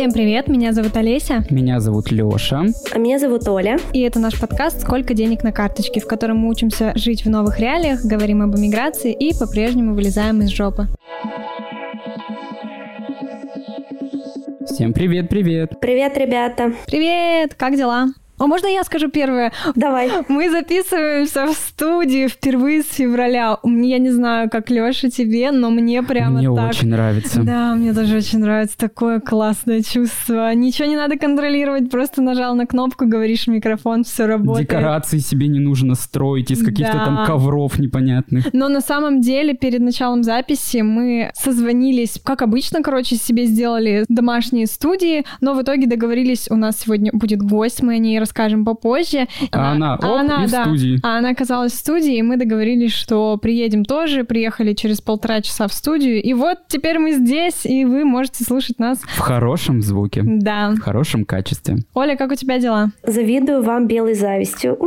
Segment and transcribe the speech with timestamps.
[0.00, 1.44] Всем привет, меня зовут Олеся.
[1.50, 2.64] Меня зовут Лёша.
[2.90, 3.78] А меня зовут Оля.
[3.92, 7.60] И это наш подкаст «Сколько денег на карточке», в котором мы учимся жить в новых
[7.60, 10.86] реалиях, говорим об эмиграции и по-прежнему вылезаем из жопы.
[14.64, 15.78] Всем привет-привет.
[15.82, 16.72] Привет, ребята.
[16.86, 18.06] Привет, как дела?
[18.40, 19.52] А можно я скажу первое?
[19.74, 20.10] Давай.
[20.28, 23.58] Мы записываемся в студии впервые с февраля.
[23.62, 26.70] Я не знаю, как Лёша тебе, но мне прямо Мне так...
[26.70, 27.42] очень нравится.
[27.42, 28.78] Да, мне тоже очень нравится.
[28.78, 30.54] Такое классное чувство.
[30.54, 34.68] Ничего не надо контролировать, просто нажал на кнопку, говоришь в микрофон, все работает.
[34.68, 37.04] Декорации себе не нужно строить из каких-то Да.
[37.04, 38.46] там ковров непонятных.
[38.54, 44.64] Но на самом деле перед началом записи мы созвонились, как обычно, короче, себе сделали домашние
[44.66, 49.26] студии, но в итоге договорились, у нас сегодня будет гость, мы о ней расскажем попозже.
[49.50, 50.02] А она, оп,
[50.42, 51.00] и в да, студии.
[51.02, 55.66] А она оказалась в студии, и мы договорились, что приедем тоже, приехали через полтора часа
[55.66, 59.00] в студию, и вот теперь мы здесь, и вы можете слушать нас.
[59.00, 60.70] В хорошем звуке, Да.
[60.76, 61.78] в хорошем качестве.
[61.94, 62.90] Оля, как у тебя дела?
[63.04, 64.78] Завидую вам белой завистью.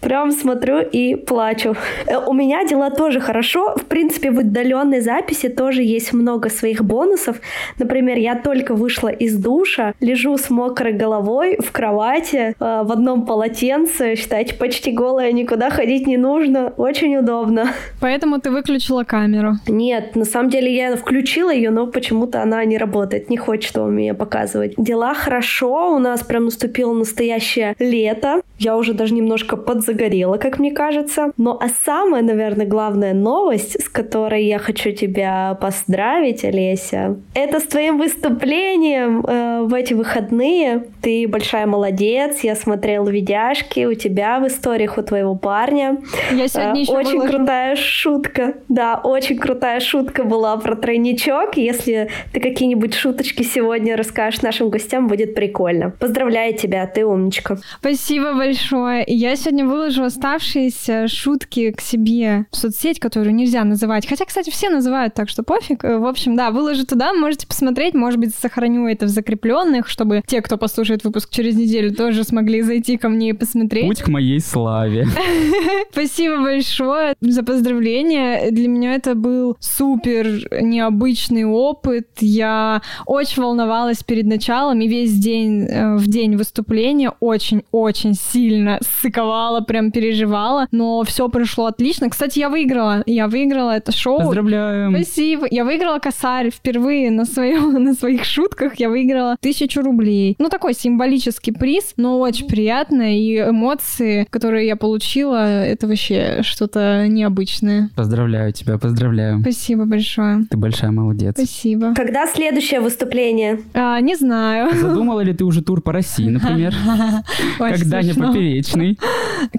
[0.00, 1.74] Прям смотрю и плачу.
[2.06, 3.74] Э, У меня дела тоже хорошо.
[3.76, 7.36] В принципе, в удаленной записи тоже есть много своих бонусов.
[7.78, 13.26] Например, я только вышла из душа, лежу с мокрой головой в кровати, э, в одном
[13.26, 16.72] полотенце, считайте, почти голая, никуда ходить не нужно.
[16.76, 17.72] Очень удобно.
[18.00, 19.54] Поэтому ты выключила камеру.
[19.66, 23.94] Нет, на самом деле я включила ее, но почему-то она не работает, не хочет он
[23.94, 24.74] меня показывать.
[24.76, 28.42] Дела хорошо, у нас прям наступило настоящее лето.
[28.58, 31.32] Я уже даже немножко подзагорела, как мне кажется.
[31.36, 37.64] Но а самая, наверное, главная новость, с которой я хочу тебя поздравить, Олеся, это с
[37.64, 40.84] твоим выступлением э, в эти выходные.
[41.02, 45.98] Ты большая молодец, я смотрела видяшки у тебя в историях у твоего парня.
[46.32, 47.36] Я сегодня Э, еще Очень выложу.
[47.36, 48.54] крутая шутка.
[48.68, 51.56] Да, очень крутая шутка была про тройничок.
[51.56, 55.90] Если ты какие-нибудь шуточки сегодня расскажешь нашим гостям, будет прикольно.
[55.90, 57.58] Поздравляю тебя, ты умничка.
[57.80, 59.04] Спасибо большое.
[59.06, 64.06] Я сегодня выложу оставшиеся шутки к себе в соцсеть, которую нельзя называть.
[64.06, 65.84] Хотя, кстати, все называют, так что пофиг.
[65.84, 67.94] Э, В общем, да, выложу туда, можете посмотреть.
[67.94, 72.62] Может быть, сохраню это в закрепленных, чтобы те, кто послушает выпуск через неделю, тоже смогли
[72.62, 73.86] зайти ко мне и посмотреть.
[73.86, 75.06] Путь к моей славе.
[75.92, 78.50] Спасибо большое за поздравления.
[78.50, 80.26] Для меня это был супер
[80.62, 82.08] необычный опыт.
[82.20, 89.60] Я очень волновалась перед началом и весь день э, в день выступления очень-очень сильно ссыковала,
[89.60, 90.66] прям переживала.
[90.70, 92.10] Но все прошло отлично.
[92.10, 93.02] Кстати, я выиграла.
[93.06, 94.18] Я выиграла это шоу.
[94.18, 94.94] Поздравляем.
[94.94, 95.46] Спасибо.
[95.50, 98.78] Я выиграла косарь впервые на, своем, на своих шутках.
[98.78, 100.36] Я выиграла тысячу рублей.
[100.38, 103.18] Ну, такой символический приз, но очень приятно.
[103.18, 107.90] И эмоции, которые я получила, это вообще что-то необычное.
[107.96, 109.40] Поздравляю тебя, поздравляю.
[109.40, 110.44] Спасибо большое.
[110.48, 111.34] Ты большая молодец.
[111.36, 111.94] Спасибо.
[111.94, 113.60] Когда следующее выступление?
[113.74, 114.74] А, не знаю.
[114.74, 116.72] Задумала ли ты уже тур по России, например?
[117.58, 118.28] Как Даня смешно.
[118.28, 118.98] Поперечный.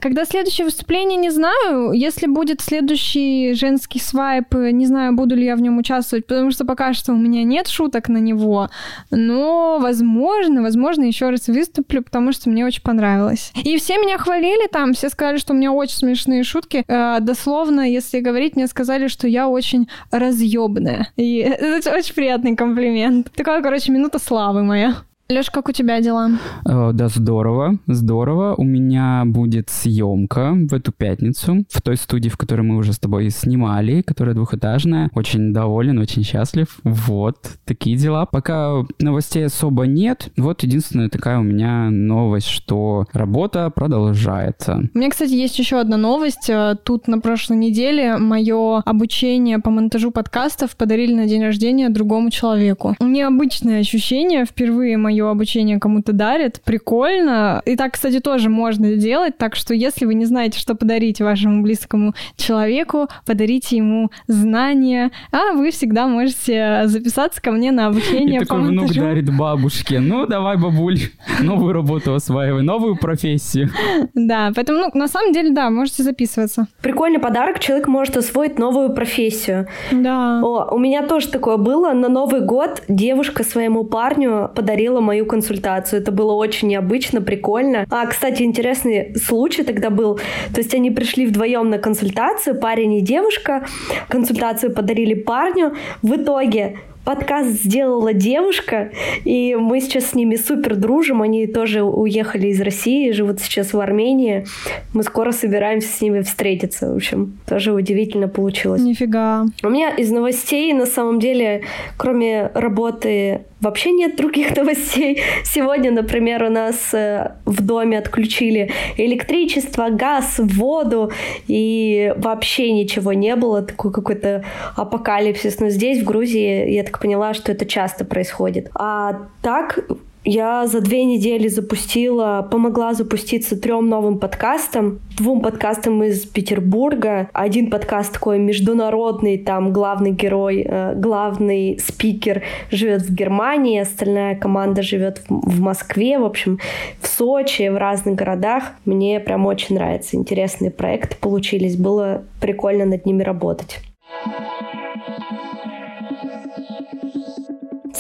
[0.02, 1.92] Когда следующее выступление, не знаю.
[1.92, 6.64] Если будет следующий женский свайп, не знаю, буду ли я в нем участвовать, потому что
[6.66, 8.70] пока что у меня нет шуток на него.
[9.12, 13.52] Но, возможно, возможно, еще раз выступлю, потому что мне очень понравилось.
[13.56, 16.84] И все меня хвалили там, все сказали, что у меня очень смешные шутки.
[16.88, 21.12] Э, дословно, если говорить, мне сказали, что я очень разъебная.
[21.16, 23.32] И это очень приятный комплимент.
[23.36, 24.96] Такая, короче, минута славы моя.
[25.32, 26.32] Леш, как у тебя дела?
[26.66, 28.56] Э, Да, здорово, здорово.
[28.58, 32.98] У меня будет съемка в эту пятницу в той студии, в которой мы уже с
[33.00, 35.12] тобой снимали, которая двухэтажная.
[35.14, 36.80] Очень доволен, очень счастлив.
[36.84, 37.36] Вот,
[37.66, 38.26] такие дела.
[38.26, 40.30] Пока новостей особо нет.
[40.36, 44.82] Вот единственная такая у меня новость, что работа продолжается.
[44.96, 46.50] У меня, кстати, есть еще одна новость.
[46.50, 52.32] Э, Тут на прошлой неделе мое обучение по монтажу подкастов подарили на день рождения другому
[52.32, 52.96] человеку.
[53.00, 54.46] Необычное ощущение.
[54.46, 56.62] Впервые мое обучение кому-то дарят.
[56.64, 57.62] Прикольно.
[57.66, 59.38] И так, кстати, тоже можно делать.
[59.38, 65.12] Так что, если вы не знаете, что подарить вашему близкому человеку, подарите ему знания.
[65.32, 70.00] А вы всегда можете записаться ко мне на обучение И такой внук дарит бабушке.
[70.00, 71.00] Ну, давай, бабуль,
[71.42, 73.70] новую работу осваивай, новую профессию.
[74.14, 76.68] Да, поэтому, ну, на самом деле, да, можете записываться.
[76.82, 79.68] Прикольный подарок, человек может освоить новую профессию.
[79.92, 80.42] Да.
[80.44, 81.94] О, у меня тоже такое было.
[81.94, 86.02] На Новый год девушка своему парню подарила мою консультацию.
[86.02, 87.86] Это было очень необычно, прикольно.
[87.90, 90.20] А, кстати, интересный случай тогда был.
[90.54, 93.66] То есть они пришли вдвоем на консультацию, парень и девушка.
[94.08, 95.74] Консультацию подарили парню.
[96.04, 96.78] В итоге
[97.10, 98.92] подкаст сделала девушка,
[99.26, 101.24] и мы сейчас с ними супер дружим.
[101.24, 104.46] Они тоже уехали из России, живут сейчас в Армении.
[104.94, 106.94] Мы скоро собираемся с ними встретиться.
[106.94, 108.84] В общем, тоже удивительно получилось.
[108.84, 109.46] Нифига.
[109.64, 111.64] У меня из новостей, на самом деле,
[111.98, 115.22] кроме работы вообще нет других новостей.
[115.44, 121.12] Сегодня, например, у нас э, в доме отключили электричество, газ, воду,
[121.48, 124.44] и вообще ничего не было, такой какой-то
[124.76, 125.60] апокалипсис.
[125.60, 128.70] Но здесь, в Грузии, я так поняла, что это часто происходит.
[128.76, 129.80] А так,
[130.26, 137.30] я за две недели запустила, помогла запуститься трем новым подкастам, двум подкастам из Петербурга.
[137.32, 144.82] Один подкаст такой международный, там главный герой, э, главный спикер живет в Германии, остальная команда
[144.82, 146.60] живет в, Москве, в общем,
[147.02, 148.64] в Сочи, в разных городах.
[148.84, 150.18] Мне прям очень нравится.
[150.18, 153.80] Интересные проекты получились, было прикольно над ними работать.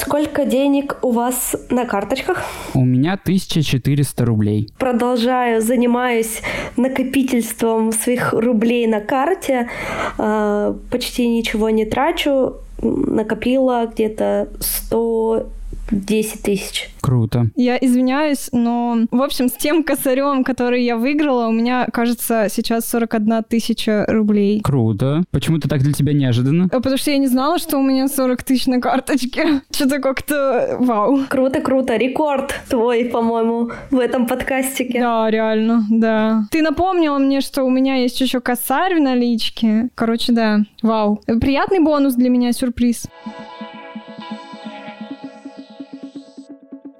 [0.09, 2.43] Сколько денег у вас на карточках?
[2.73, 4.67] У меня 1400 рублей.
[4.79, 6.41] Продолжаю, занимаюсь
[6.77, 9.69] накопительством своих рублей на карте.
[10.17, 12.55] А, почти ничего не трачу.
[12.81, 15.45] Накопила где-то 100
[15.91, 16.89] 10 тысяч.
[17.01, 17.47] Круто.
[17.55, 22.89] Я извиняюсь, но, в общем, с тем косарем, который я выиграла, у меня, кажется, сейчас
[22.89, 24.61] 41 тысяча рублей.
[24.61, 25.23] Круто.
[25.31, 26.65] Почему-то так для тебя неожиданно?
[26.71, 29.61] А Потому что я не знала, что у меня 40 тысяч на карточке.
[29.71, 31.19] Что-то как-то вау.
[31.29, 31.95] Круто, круто.
[31.95, 34.99] Рекорд твой, по-моему, в этом подкастике.
[34.99, 36.43] Да, реально, да.
[36.51, 39.89] Ты напомнила мне, что у меня есть еще косарь в наличке.
[39.95, 41.21] Короче, да, вау.
[41.25, 43.07] Приятный бонус для меня, сюрприз.
[43.25, 43.58] У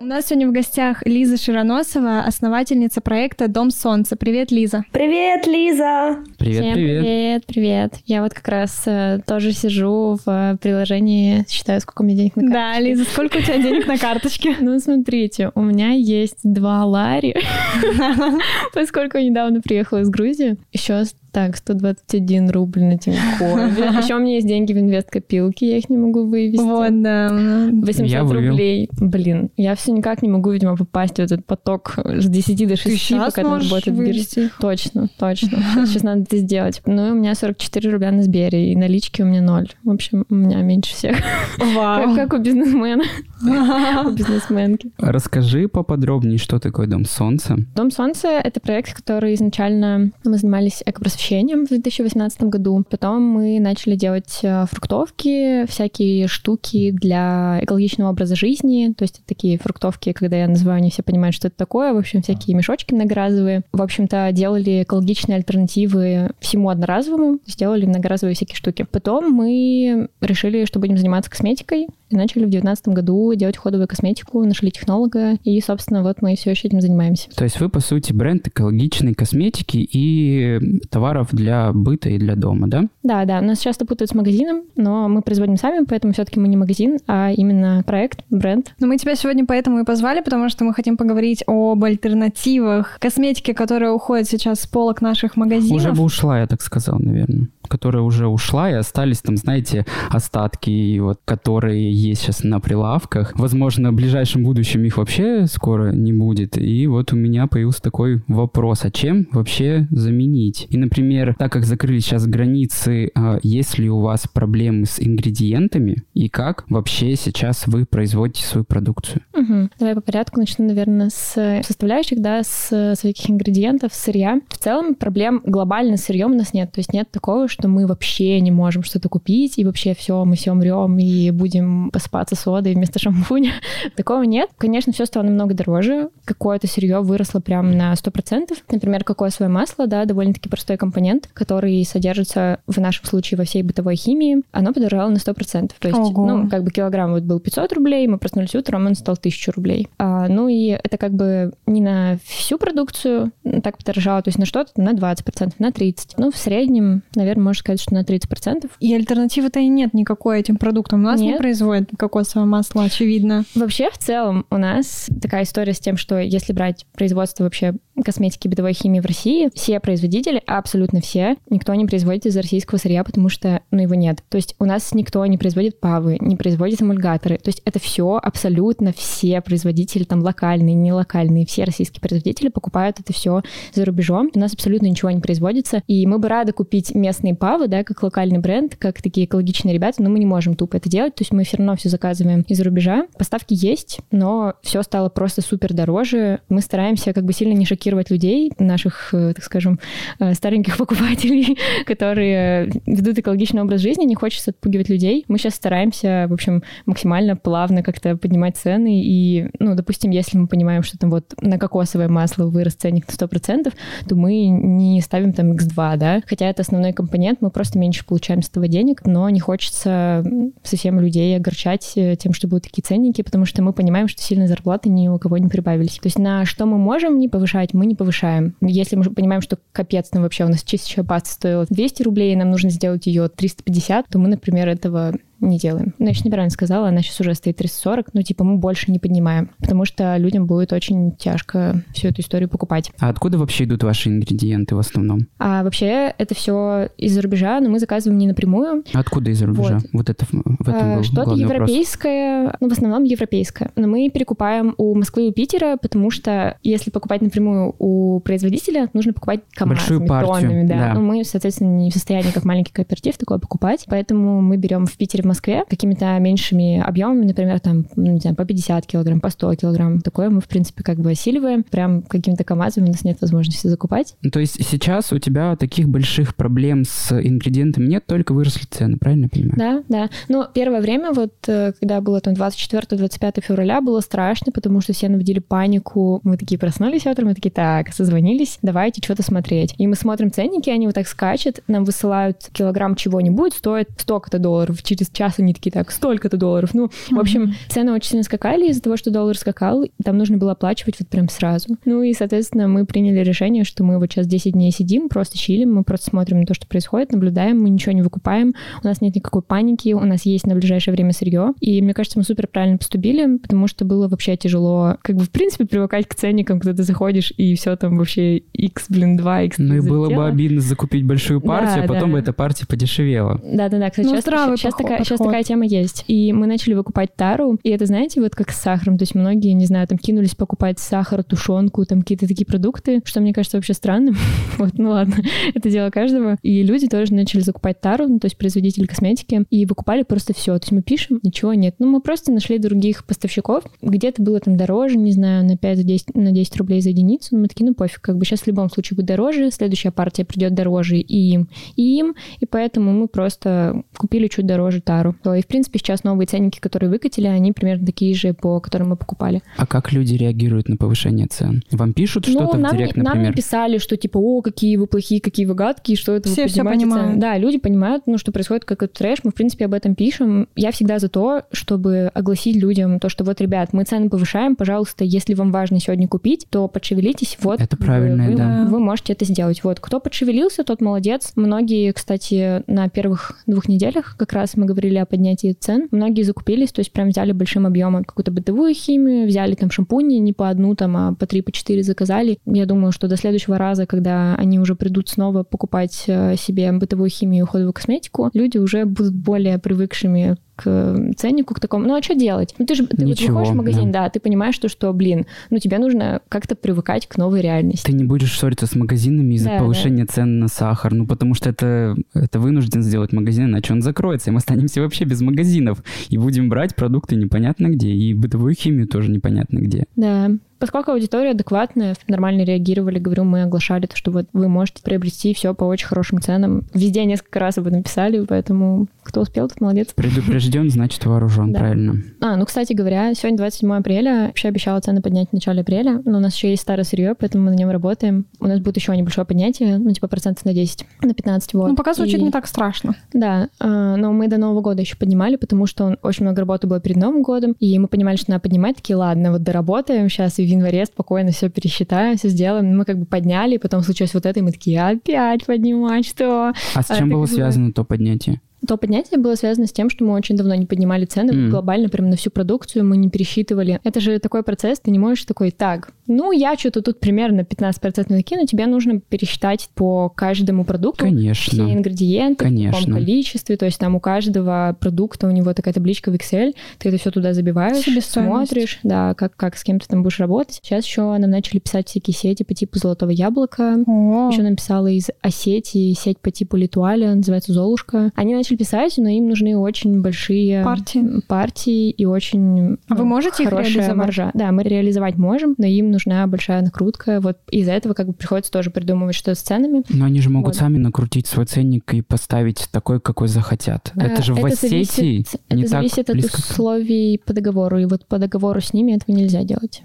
[0.09, 4.15] нас сегодня в гостях Лиза Широносова, основательница проекта «Дом солнца».
[4.15, 4.83] Привет, Лиза.
[4.91, 6.17] Привет, Лиза!
[6.39, 7.03] Привет, Всем привет.
[7.03, 7.93] привет, привет.
[8.05, 12.35] Я вот как раз э, тоже сижу в э, приложении, считаю, сколько у меня денег
[12.37, 12.89] на Да, карточке.
[12.89, 14.55] Лиза, сколько у тебя денег на карточке?
[14.61, 17.35] Ну, смотрите, у меня есть два лари,
[18.73, 20.57] поскольку я недавно приехала из Грузии.
[20.71, 23.69] Еще так, 121 рубль на Тинькове.
[24.01, 26.61] Еще у меня есть деньги в инвест-копилке, я их не могу вывести.
[26.61, 27.29] Вот, да.
[27.71, 28.49] 800 Я вывел.
[28.51, 28.89] рублей.
[28.99, 32.83] Блин, я все никак не могу, видимо, попасть в этот поток с 10 до 6,
[32.83, 34.49] Ты сейчас пока там работает вывести?
[34.59, 35.49] Точно, точно.
[35.85, 36.81] Сейчас надо это сделать.
[36.85, 39.69] Ну и у меня 44 рубля на Сбере, и налички у меня ноль.
[39.83, 41.17] В общем, у меня меньше всех.
[41.57, 42.15] Как, Вау.
[42.15, 43.03] как у бизнесмена,
[44.05, 44.91] у бизнесменки.
[44.97, 47.57] Расскажи поподробнее, что такое Дом Солнца.
[47.75, 51.18] Дом Солнца— это проект, который изначально мы занимались экопросвещением
[51.65, 52.83] в 2018 году.
[52.89, 58.93] Потом мы начали делать э, фруктовки, всякие штуки для экологичного образа жизни.
[58.97, 61.93] То есть такие фруктовки, когда я называю, не все понимают, что это такое.
[61.93, 63.63] В общем, всякие мешочки многоразовые.
[63.71, 67.39] В общем-то, делали экологичные альтернативы всему одноразовому.
[67.45, 68.85] Сделали многоразовые всякие штуки.
[68.89, 71.87] Потом мы решили, что будем заниматься косметикой.
[72.09, 75.35] И начали в 2019 году делать ходовую косметику, нашли технолога.
[75.43, 77.29] И, собственно, вот мы все еще этим занимаемся.
[77.35, 82.67] То есть вы, по сути, бренд экологичной косметики и товаров для быта и для дома,
[82.67, 82.85] да?
[83.03, 86.57] Да, да, нас часто путают с магазином, но мы производим сами, поэтому все-таки мы не
[86.57, 88.73] магазин, а именно проект, бренд.
[88.79, 93.53] Но мы тебя сегодня поэтому и позвали, потому что мы хотим поговорить об альтернативах косметики,
[93.53, 95.77] которая уходит сейчас с полок наших магазинов.
[95.77, 97.47] Уже бы ушла, я так сказал, наверное.
[97.69, 103.33] Которая уже ушла, и остались там, знаете, остатки, вот, которые есть сейчас на прилавках.
[103.35, 106.57] Возможно, в ближайшем будущем их вообще скоро не будет.
[106.57, 110.67] И вот у меня появился такой вопрос, а чем вообще заменить?
[110.69, 116.03] И, например, так как закрыли сейчас границы, а, есть ли у вас проблемы с ингредиентами?
[116.13, 119.21] И как вообще сейчас вы производите свою продукцию?
[119.33, 119.71] Мгм.
[119.79, 124.41] Давай по порядку начну, наверное, с составляющих, да, с всяких ингредиентов, сырья.
[124.49, 126.71] В целом проблем глобально с сырьем у нас нет.
[126.71, 130.35] То есть нет такого, что мы вообще не можем что-то купить, и вообще все, мы
[130.35, 133.53] все умрем и будем посыпаться содой вместо шампуня.
[133.95, 134.49] Такого нет.
[134.57, 136.09] Конечно, все стало намного дороже.
[136.25, 138.57] Какое-то сырье выросло прям на 100%.
[138.71, 143.95] Например, кокосовое масло, да, довольно-таки простой компонент, который содержится в нашем случае во всей бытовой
[143.95, 145.71] химии, оно подорожало на 100%.
[145.79, 146.25] То есть, Ого.
[146.25, 149.87] ну, как бы килограмм вот был 500 рублей, мы проснулись утром, он стал 1000 рублей.
[149.97, 153.31] А, ну и это как бы не на всю продукцию
[153.63, 156.13] так подорожало, то есть на что-то на 20%, на 30%.
[156.17, 158.69] Ну, в среднем, наверное, можно сказать, что на 30%.
[158.79, 161.01] И альтернативы-то и нет никакой этим продуктам.
[161.01, 161.39] У нас не Нет.
[161.39, 163.43] производят кокосовое масло, очевидно.
[163.55, 168.47] Вообще, в целом, у нас такая история с тем, что если брать производство вообще косметики
[168.47, 173.29] бытовой химии в России, все производители, абсолютно все, никто не производит из российского сырья, потому
[173.29, 174.23] что, ну, его нет.
[174.29, 177.37] То есть у нас никто не производит павы, не производит эмульгаторы.
[177.37, 182.99] То есть это все абсолютно все производители там локальные, не локальные, все российские производители покупают
[182.99, 183.41] это все
[183.73, 184.29] за рубежом.
[184.33, 185.83] У нас абсолютно ничего не производится.
[185.87, 190.03] И мы бы рады купить местные павы, да, как локальный бренд, как такие экологичные ребята,
[190.03, 191.15] но мы не можем тупо это делать.
[191.15, 193.07] То есть мы все равно все заказываем из-за рубежа.
[193.17, 196.41] Поставки есть, но все стало просто супер дороже.
[196.49, 199.79] Мы стараемся как бы сильно не шокировать людей, наших, э, так скажем,
[200.19, 205.25] э, стареньких покупателей, которые ведут экологичный образ жизни, не хочется отпугивать людей.
[205.27, 209.01] Мы сейчас стараемся, в общем, максимально плавно как-то поднимать цены.
[209.03, 213.25] И, ну, допустим, если мы понимаем, что там вот на кокосовое масло вырос ценник на
[213.25, 213.73] 100%,
[214.07, 218.41] то мы не ставим там X2, да, хотя это основной компонент, мы просто меньше получаем
[218.41, 220.23] с этого денег, но не хочется
[220.63, 224.47] совсем людей огорчать э, тем, что будут такие ценники, потому что мы понимаем, что сильно
[224.47, 225.99] зарплаты ни у кого не прибавились.
[225.99, 228.55] То есть на что мы можем не повышать, мы не повышаем.
[228.61, 232.49] Если мы понимаем, что капец, там вообще у нас чистящая паста стоила 200 рублей, нам
[232.49, 235.93] нужно сделать ее 350, то мы, например, этого не делаем.
[235.97, 238.99] Ну, я еще неправильно сказала, она сейчас уже стоит 340, но типа мы больше не
[238.99, 242.91] поднимаем, потому что людям будет очень тяжко всю эту историю покупать.
[242.99, 245.27] А откуда вообще идут ваши ингредиенты в основном?
[245.37, 248.83] А вообще это все из-за рубежа, но мы заказываем не напрямую.
[248.93, 249.75] Откуда из-за рубежа?
[249.75, 252.57] Вот, вот это в этом а, Что-то европейское, вопрос.
[252.61, 253.71] ну в основном европейское.
[253.75, 259.13] Но мы перекупаем у Москвы и Питера, потому что если покупать напрямую у производителя, нужно
[259.13, 260.75] покупать КАМАЗами, Большую партию, тоннами, да.
[260.75, 260.93] да.
[260.93, 264.97] Но мы, соответственно, не в состоянии, как маленький кооператив, такое покупать, поэтому мы берем в
[264.97, 269.29] Питере, в Москве какими-то меньшими объемами, например, там, ну, не знаю, по 50 килограмм, по
[269.29, 270.01] 100 килограмм.
[270.01, 271.63] Такое мы, в принципе, как бы осиливаем.
[271.63, 274.15] Прям какими-то КАМАЗами у нас нет возможности закупать.
[274.21, 278.97] Ну, то есть сейчас у тебя таких больших проблем с ингредиентами нет, только выросли цены,
[278.97, 279.55] правильно я понимаю?
[279.57, 280.09] Да, да.
[280.27, 285.09] Но первое время, вот э, когда было там 24-25 февраля, было страшно, потому что все
[285.09, 286.21] наводили панику.
[286.23, 289.75] Мы такие проснулись утром, мы такие, так, созвонились, давайте что-то смотреть.
[289.77, 294.81] И мы смотрим ценники, они вот так скачут, нам высылают килограмм чего-нибудь, стоит столько-то долларов.
[294.83, 296.73] Через час они такие, так, столько-то долларов.
[296.73, 297.15] Ну, mm-hmm.
[297.15, 300.95] в общем, цены очень сильно скакали из-за того, что доллар скакал, там нужно было оплачивать
[300.99, 301.77] вот прям сразу.
[301.85, 305.73] Ну и, соответственно, мы приняли решение, что мы вот сейчас 10 дней сидим, просто чилим,
[305.73, 309.15] мы просто смотрим на то, что происходит, наблюдаем, мы ничего не выкупаем, у нас нет
[309.15, 311.53] никакой паники, у нас есть на ближайшее время сырье.
[311.59, 315.31] И мне кажется, мы супер правильно поступили, потому что было вообще тяжело, как бы, в
[315.31, 319.57] принципе, привыкать к ценникам, когда ты заходишь, и все там вообще x, блин, 2, x.
[319.57, 322.13] Ну и было бы обидно закупить большую партию, да, а потом да.
[322.13, 323.41] бы эта партия подешевела.
[323.43, 326.05] Да-да-да, кстати, ну, сейчас, сейчас, такая, сейчас такая тема есть.
[326.07, 329.53] И мы начали выкупать тару, и это, знаете, вот как с сахаром, то есть многие,
[329.53, 333.73] не знаю, там кинулись покупать сахар, тушенку, там какие-то такие продукты, что мне кажется вообще
[333.73, 334.15] странным.
[334.57, 335.15] вот, ну ладно,
[335.53, 336.37] это дело каждого.
[336.41, 340.57] И люди тоже начали закупать тару, ну, то есть производители косметики, и выкупали просто все.
[340.59, 341.75] То есть мы пишем, ничего нет.
[341.79, 346.31] Ну, мы просто нашли других поставщиков, где-то было там дороже, не знаю, на 5-10 на
[346.31, 348.95] 10 рублей за единицу, но мы такие, ну пофиг, как бы сейчас в любом случае
[348.95, 354.27] будет дороже, следующая партия придет дороже и им, и им, и поэтому мы просто купили
[354.27, 354.98] чуть дороже тару.
[355.07, 358.95] И, в принципе, сейчас новые ценники, которые выкатили, они примерно такие же, по которым мы
[358.95, 359.41] покупали.
[359.57, 361.63] А как люди реагируют на повышение цен?
[361.71, 363.15] Вам пишут ну, что-то нам, в директ, например?
[363.15, 366.47] Нам написали, что типа, о, какие вы плохие, какие вы гадкие, что это все, вы
[366.49, 367.09] все понимают.
[367.09, 367.21] Цены.
[367.21, 370.47] Да, люди понимают, ну, что происходит как это трэш, мы, в принципе, об этом пишем.
[370.55, 375.03] Я всегда за то, чтобы огласить людям то, что вот, ребят, мы цены повышаем, пожалуйста,
[375.03, 377.61] если вам важно сегодня купить, то подшевелитесь, вот.
[377.61, 378.65] Это правильно, вы, да.
[378.69, 379.63] Вы можете это сделать.
[379.63, 381.33] Вот, кто подшевелился, тот молодец.
[381.35, 386.71] Многие, кстати, на первых двух неделях как раз мы говорили о поднятии цен, многие закупились,
[386.71, 390.75] то есть прям взяли большим объемом какую-то бытовую химию, взяли там шампуни не по одну,
[390.75, 392.39] там, а по три, по четыре заказали.
[392.45, 397.09] Я думаю, что до следующего раза, когда они уже придут снова покупать э, себе бытовую
[397.09, 401.85] химию и уходовую косметику, люди уже будут более привыкшими к ценнику, к такому.
[401.85, 402.53] Ну, а что делать?
[402.57, 404.03] Ну, ты же ты Ничего, вот выходишь в магазин, да.
[404.03, 407.85] да, ты понимаешь, что, что, блин, ну, тебе нужно как-то привыкать к новой реальности.
[407.85, 410.13] Ты не будешь ссориться с магазинами из-за да, повышения да.
[410.13, 414.33] цен на сахар, ну, потому что это, это вынужден сделать магазин, иначе он закроется, и
[414.33, 419.11] мы останемся вообще без магазинов, и будем брать продукты непонятно где, и бытовую химию тоже
[419.11, 419.85] непонятно где.
[419.95, 425.33] Да, Поскольку аудитория адекватная, нормально реагировали, говорю, мы оглашали то, что вот вы можете приобрести
[425.33, 426.65] все по очень хорошим ценам.
[426.73, 429.93] Везде несколько раз об этом писали, поэтому кто успел, тот молодец.
[429.95, 431.59] Предупрежден, значит вооружен, да.
[431.59, 431.95] правильно.
[432.21, 434.27] А, ну, кстати говоря, сегодня 27 апреля.
[434.27, 437.45] Вообще обещала цены поднять в начале апреля, но у нас еще есть старое сырье, поэтому
[437.45, 438.25] мы на нем работаем.
[438.39, 441.69] У нас будет еще небольшое поднятие, ну, типа процентов на 10, на 15, вот.
[441.69, 442.23] Ну, пока звучит И...
[442.23, 442.95] не так страшно.
[443.13, 446.79] Да, а, но мы до Нового года еще поднимали, потому что очень много работы было
[446.79, 450.48] перед Новым годом, и мы понимали, что надо поднимать, такие, ладно, вот доработаем сейчас и
[450.49, 452.77] январе спокойно все пересчитаем, все сделаем.
[452.77, 456.53] Мы как бы подняли, потом случилось вот это, и мы такие, опять поднимать, что?
[456.75, 458.41] А с чем а было связано то поднятие?
[458.67, 461.49] То поднятие было связано с тем, что мы очень давно не поднимали цены mm.
[461.49, 463.79] глобально, прям на всю продукцию мы не пересчитывали.
[463.83, 468.05] Это же такой процесс, ты не можешь такой, так, ну, я что-то тут примерно 15%
[468.09, 471.65] накину, тебе нужно пересчитать по каждому продукту Конечно.
[471.65, 472.71] все ингредиенты Конечно.
[472.71, 476.55] в каком количестве, то есть там у каждого продукта у него такая табличка в Excel,
[476.79, 480.59] ты это все туда забиваешь, смотришь, да, как, как с кем ты там будешь работать.
[480.63, 484.29] Сейчас еще нам начали писать всякие сети по типу Золотого Яблока, О.
[484.31, 488.11] еще написала из Осетии сеть по типу Литуаля, называется Золушка.
[488.15, 491.21] Они начали писать, но им нужны очень большие Партии.
[491.27, 493.97] партии и очень А вы можете их хорошая реализовать?
[493.97, 494.31] маржа.
[494.33, 497.19] Да, мы реализовать можем, но им нужна большая накрутка.
[497.21, 499.83] Вот из-за этого как бы приходится тоже придумывать что с ценами.
[499.89, 500.55] Но они же могут Вот.
[500.55, 503.91] сами накрутить свой ценник и поставить такой, какой захотят.
[503.95, 506.37] А, это же в Осетии зависит, не это так зависит от близко.
[506.37, 509.81] к- условий по договору, и вот по договору с ними этого нельзя делать.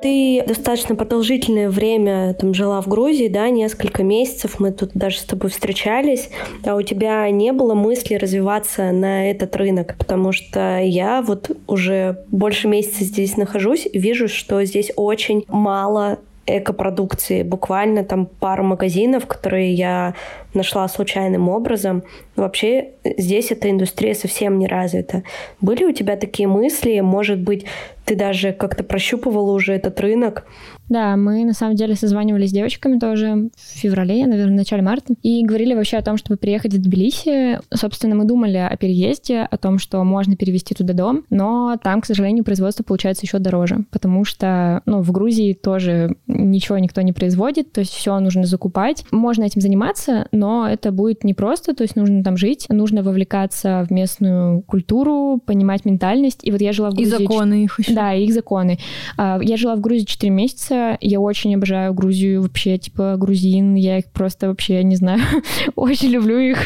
[0.00, 5.24] Ты достаточно продолжительное время там жила в Грузии, да, несколько месяцев, мы тут даже с
[5.24, 6.30] тобой встречались,
[6.64, 12.24] а у тебя не было мысли развиваться на этот рынок, потому что я вот уже
[12.28, 19.26] больше месяца здесь нахожусь и вижу, что здесь очень мало экопродукции, буквально там пару магазинов,
[19.26, 20.14] которые я
[20.54, 22.02] нашла случайным образом.
[22.36, 25.22] Вообще здесь эта индустрия совсем не развита.
[25.60, 27.00] Были у тебя такие мысли?
[27.00, 27.66] Может быть,
[28.04, 30.46] ты даже как-то прощупывала уже этот рынок?
[30.88, 35.14] Да, мы на самом деле созванивались с девочками тоже в феврале, наверное, в начале марта,
[35.22, 37.60] и говорили вообще о том, чтобы приехать в Тбилиси.
[37.74, 42.06] Собственно, мы думали о переезде, о том, что можно перевести туда дом, но там, к
[42.06, 47.72] сожалению, производство получается еще дороже, потому что, ну, в Грузии тоже ничего никто не производит,
[47.72, 49.04] то есть все нужно закупать.
[49.10, 53.92] Можно этим заниматься, но это будет непросто, то есть нужно там жить, нужно вовлекаться в
[53.92, 56.40] местную культуру, понимать ментальность.
[56.42, 57.10] И вот я жила в И Грузии...
[57.10, 57.94] законы их еще.
[57.94, 58.78] Да, и их законы.
[59.16, 60.77] А, Я жила в Грузии 4 месяца.
[61.00, 63.74] Я очень обожаю Грузию, вообще, типа, грузин.
[63.74, 65.20] Я их просто вообще, не знаю,
[65.76, 66.58] очень люблю их.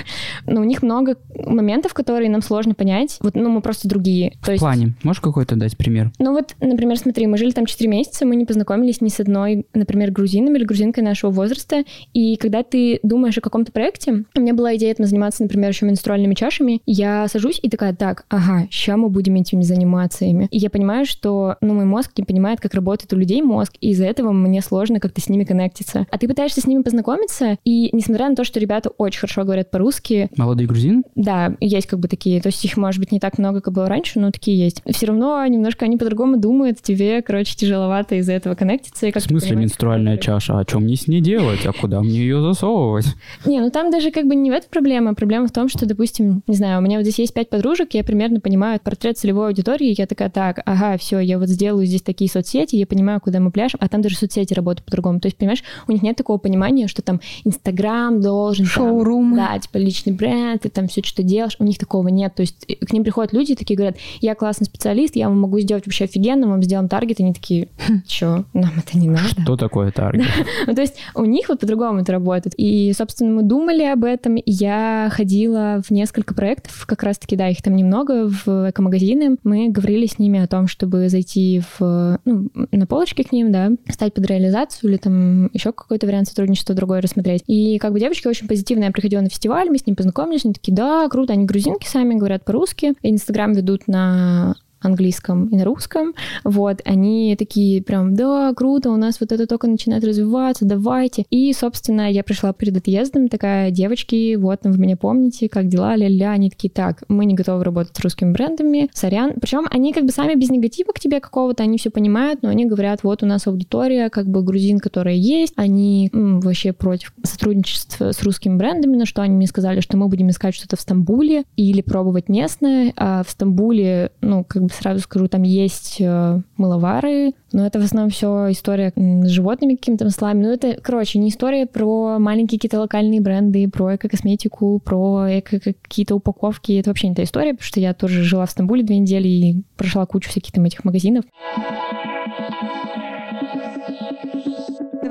[0.47, 3.19] Но у них много моментов, которые нам сложно понять.
[3.21, 4.33] Вот, ну, мы просто другие.
[4.43, 4.95] То В есть, плане.
[5.03, 6.11] Можешь какой-то дать пример?
[6.19, 9.67] ну вот, например, смотри, мы жили там 4 месяца, мы не познакомились ни с одной,
[9.75, 11.85] например, грузином или грузинкой нашего возраста.
[12.13, 15.87] И когда ты думаешь о каком-то проекте, у меня была идея этим заниматься, например, еще
[15.87, 20.49] менструальными чашами, я сажусь и такая, так, ага, сейчас мы будем этими заниматься ими.
[20.51, 23.95] И я понимаю, что, ну, мой мозг не понимает, как работает у людей мозг, и
[24.03, 26.07] из-за этого мне сложно как-то с ними коннектиться.
[26.11, 29.71] А ты пытаешься с ними познакомиться, и несмотря на то, что ребята очень хорошо говорят
[29.71, 31.05] по-русски, Молодые грузин?
[31.15, 33.87] да, есть как бы такие, то есть их, может быть, не так много, как было
[33.89, 34.83] раньше, но такие есть.
[34.91, 39.07] Все равно немножко они по-другому думают, тебе, короче, тяжеловато из-за этого коннектиться.
[39.07, 40.59] И В как-то смысле менструальная как чаша?
[40.59, 41.65] А что мне с ней делать?
[41.65, 43.07] А куда мне ее засовывать?
[43.47, 45.15] Не, ну там даже как бы не в этом проблема.
[45.15, 48.03] Проблема в том, что, допустим, не знаю, у меня вот здесь есть пять подружек, я
[48.03, 52.31] примерно понимаю портрет целевой аудитории, я такая, так, ага, все, я вот сделаю здесь такие
[52.31, 55.21] соцсети, я понимаю, куда мы пляшем, а там даже соцсети работают по-другому.
[55.21, 58.67] То есть, понимаешь, у них нет такого понимания, что там Инстаграм должен...
[58.67, 59.37] там, Шоурумы.
[59.37, 62.35] да, типа личный бренд, ты там все что делаешь, у них такого нет.
[62.35, 65.41] То есть э, к ним приходят люди и такие говорят, я классный специалист, я вам
[65.41, 67.69] могу сделать вообще офигенно, мы вам сделаем таргет, они такие,
[68.09, 69.43] что, нам это не надо.
[69.43, 70.27] Что такое таргет?
[70.67, 72.55] Ну, то есть у них вот по-другому это работает.
[72.57, 74.37] И, собственно, мы думали об этом.
[74.47, 79.37] Я ходила в несколько проектов, как раз-таки, да, их там немного, в эко-магазины.
[79.43, 83.71] Мы говорили с ними о том, чтобы зайти в, ну, на полочке к ним, да,
[83.89, 87.43] стать под реализацию или там еще какой-то вариант сотрудничества другой рассмотреть.
[87.47, 88.85] И как бы девочки очень позитивно.
[88.85, 92.15] Я приходила на фестиваль, мы с ним познакомились, они такие, да, круто, они грузинки сами,
[92.15, 92.95] говорят по-русски.
[93.03, 96.15] Инстаграм ведут на английском и на русском,
[96.45, 101.25] вот, они такие прям, да, круто, у нас вот это только начинает развиваться, давайте.
[101.31, 106.33] И, собственно, я пришла перед отъездом, такая, девочки, вот, вы меня помните, как дела, ля-ля,
[106.33, 109.35] они такие, так, мы не готовы работать с русскими брендами, сорян.
[109.41, 112.67] Причем они как бы сами без негатива к тебе какого-то, они все понимают, но они
[112.67, 118.13] говорят, вот у нас аудитория, как бы грузин, которая есть, они м, вообще против сотрудничества
[118.13, 121.45] с русскими брендами, на что они мне сказали, что мы будем искать что-то в Стамбуле
[121.57, 127.33] или пробовать местное, а в Стамбуле, ну, как бы сразу скажу, там есть э, мыловары,
[127.53, 130.43] но это в основном все история с животными какими-то маслами.
[130.43, 136.15] Ну, это, короче, не история про маленькие какие-то локальные бренды, про эко-косметику, про эко какие-то
[136.15, 136.73] упаковки.
[136.73, 139.63] Это вообще не та история, потому что я тоже жила в Стамбуле две недели и
[139.77, 141.25] прошла кучу всяких там этих магазинов.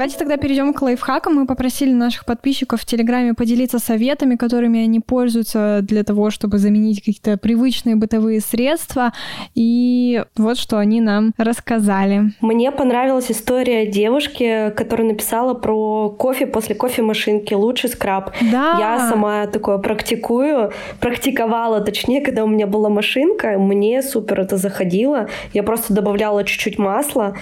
[0.01, 1.35] Давайте тогда перейдем к лайфхакам.
[1.35, 7.01] Мы попросили наших подписчиков в Телеграме поделиться советами, которыми они пользуются для того, чтобы заменить
[7.05, 9.13] какие-то привычные бытовые средства.
[9.53, 12.33] И вот что они нам рассказали.
[12.41, 18.31] Мне понравилась история девушки, которая написала про кофе после кофемашинки, лучший скраб.
[18.51, 18.77] Да.
[18.79, 25.27] Я сама такое практикую, практиковала, точнее, когда у меня была машинка, мне супер это заходило.
[25.53, 27.35] Я просто добавляла чуть-чуть масла,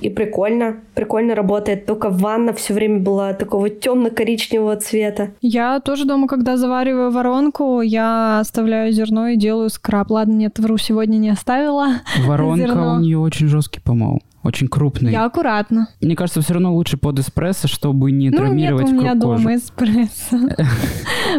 [0.00, 1.84] и прикольно, прикольно работает.
[1.84, 5.30] Только только ванна все время была такого темно-коричневого цвета.
[5.40, 10.10] Я тоже дома, когда завариваю воронку, я оставляю зерно и делаю скраб.
[10.10, 11.88] Ладно, нет, вру, сегодня не оставила.
[12.26, 12.94] Воронка Зерно.
[12.94, 14.20] у нее очень жесткий помол.
[14.44, 15.12] Очень крупный.
[15.12, 15.88] Я аккуратно.
[16.00, 19.22] Мне кажется, все равно лучше под эспрессо, чтобы не Ну, нет травмировать у меня круг
[19.22, 19.42] кожи.
[19.42, 20.38] дома эспрессо.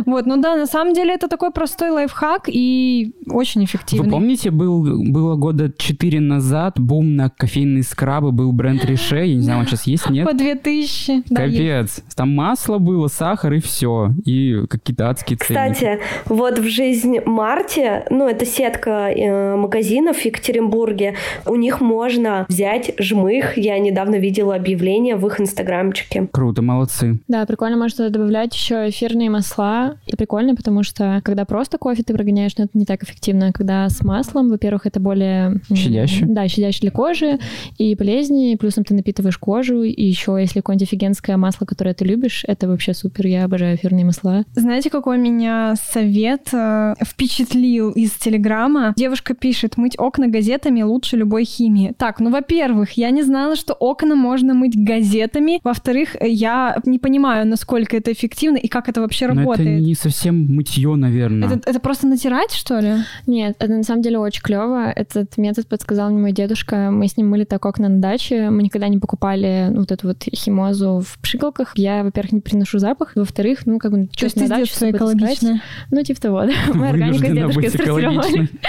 [0.06, 4.10] Вот, ну да, на самом деле это такой простой лайфхак и очень Вы эффективный.
[4.12, 9.42] помните, был, было года 4 назад бум на кофейные скрабы, был бренд Riche, я не
[9.42, 10.28] знаю, он сейчас есть, нет?
[10.28, 11.24] По 2000.
[11.30, 11.58] Да, есть.
[11.58, 12.04] Капец.
[12.16, 14.12] Там масло было, сахар и все.
[14.26, 15.74] И какие-то адские ценники.
[15.74, 22.46] Кстати, вот в жизнь Марти, ну, это сетка э, магазинов в Екатеринбурге, у них можно
[22.48, 23.58] взять жмых.
[23.58, 26.28] Я недавно видела объявление в их инстаграмчике.
[26.32, 27.20] Круто, молодцы.
[27.28, 29.98] Да, прикольно, можно туда добавлять еще эфирные масла.
[30.06, 33.52] И прикольно, потому что когда просто кофе ты прогоняешь, ну, это не так эффективно.
[33.52, 35.62] Когда с маслом, во-первых, это более...
[35.74, 36.26] Щадяще.
[36.26, 37.40] Да, щадяще для кожи
[37.78, 38.58] и полезнее.
[38.58, 39.84] Плюсом ты напитываешь кожу.
[39.84, 43.28] И еще, если какое-нибудь офигенское масло, которое ты любишь, это вообще супер.
[43.28, 44.44] Я обожаю эфирные масла.
[44.54, 48.94] Знаете, какой меня совет э, впечатлил из Телеграма?
[48.96, 51.94] Девушка пишет, мыть окна газетами лучше любой химии.
[51.98, 55.60] Так, ну, во-первых, я не знала, что окна можно мыть газетами.
[55.64, 59.82] Во-вторых, я не понимаю, насколько это эффективно и как это вообще Но это работает.
[59.82, 61.48] не совсем мытье, наверное.
[61.50, 62.94] Это, это просто натирать, что ли?
[63.28, 64.92] Нет, это на самом деле очень клево.
[64.92, 66.90] Этот метод подсказал мне мой дедушка.
[66.92, 68.50] Мы с ним мыли так окна на даче.
[68.50, 71.74] Мы никогда не покупали вот эту вот химозу в пшикалках.
[71.76, 73.14] Я, во-первых, не приношу запах.
[73.16, 74.96] Во-вторых, ну, как бы, То есть чё ты на собой таскать?
[74.96, 75.62] экологичная.
[75.92, 76.52] Ну, типа того, да.
[76.74, 78.50] Мы органику с дедушкой сортировали.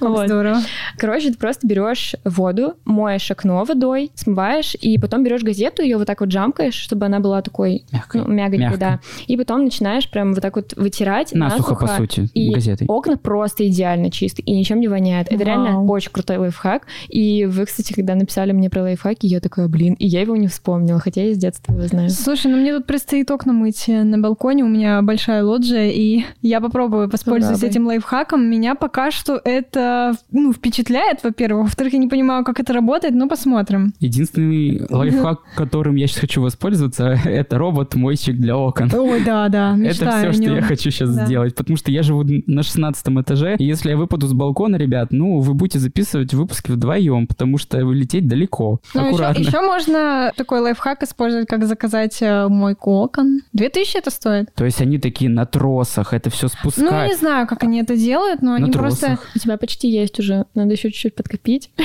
[0.00, 0.26] Вот.
[0.26, 0.58] Здорово.
[0.96, 6.06] Короче, ты просто берешь воду, моешь окно водой, смываешь, и потом берешь газету, ее вот
[6.06, 8.22] так вот джамкаешь, чтобы она была такой Мягкой.
[8.22, 8.78] ну, мягонькой, Мягкой.
[8.78, 9.00] да.
[9.26, 12.86] И потом начинаешь прям вот так вот вытирать Насухо, по сути, и газетой.
[12.88, 15.26] окна просто идеально чистые и ничем не воняет.
[15.28, 15.46] Это Вау.
[15.46, 16.86] реально очень крутой лайфхак.
[17.08, 20.46] И вы, кстати, когда написали мне про лайфхаки, я такая, блин, и я его не
[20.48, 22.10] вспомнила, хотя я с детства его знаю.
[22.10, 26.24] Слушай, ну мне тут предстоит окна мыть э, на балконе, у меня большая лоджия, и
[26.42, 28.44] я попробую воспользоваться этим лайфхаком.
[28.44, 31.64] Меня пока что это, ну, впечатляет, во-первых.
[31.64, 33.49] Во-вторых, я не понимаю, как это работает, но посмотрим.
[33.98, 38.90] Единственный лайфхак, которым я сейчас хочу воспользоваться, это робот-мойщик для окон.
[38.92, 41.26] Ой, да, да, Это все, что я хочу сейчас Да.
[41.26, 45.08] сделать, потому что я живу на 16 этаже, и если я выпаду с балкона, ребят,
[45.10, 48.80] ну, вы будете записывать выпуски вдвоем, потому что лететь далеко.
[48.94, 49.40] Ну, Аккуратно.
[49.42, 53.40] еще, можно такой лайфхак использовать, как заказать э, мойку окон.
[53.52, 54.54] 2000 это стоит?
[54.54, 57.10] То есть они такие на тросах, это все Ну, я спускают.
[57.12, 59.06] не знаю, как они это делают, но на они просто...
[59.06, 59.26] тросах.
[59.34, 61.70] У тебя почти есть уже, надо еще чуть-чуть подкопить.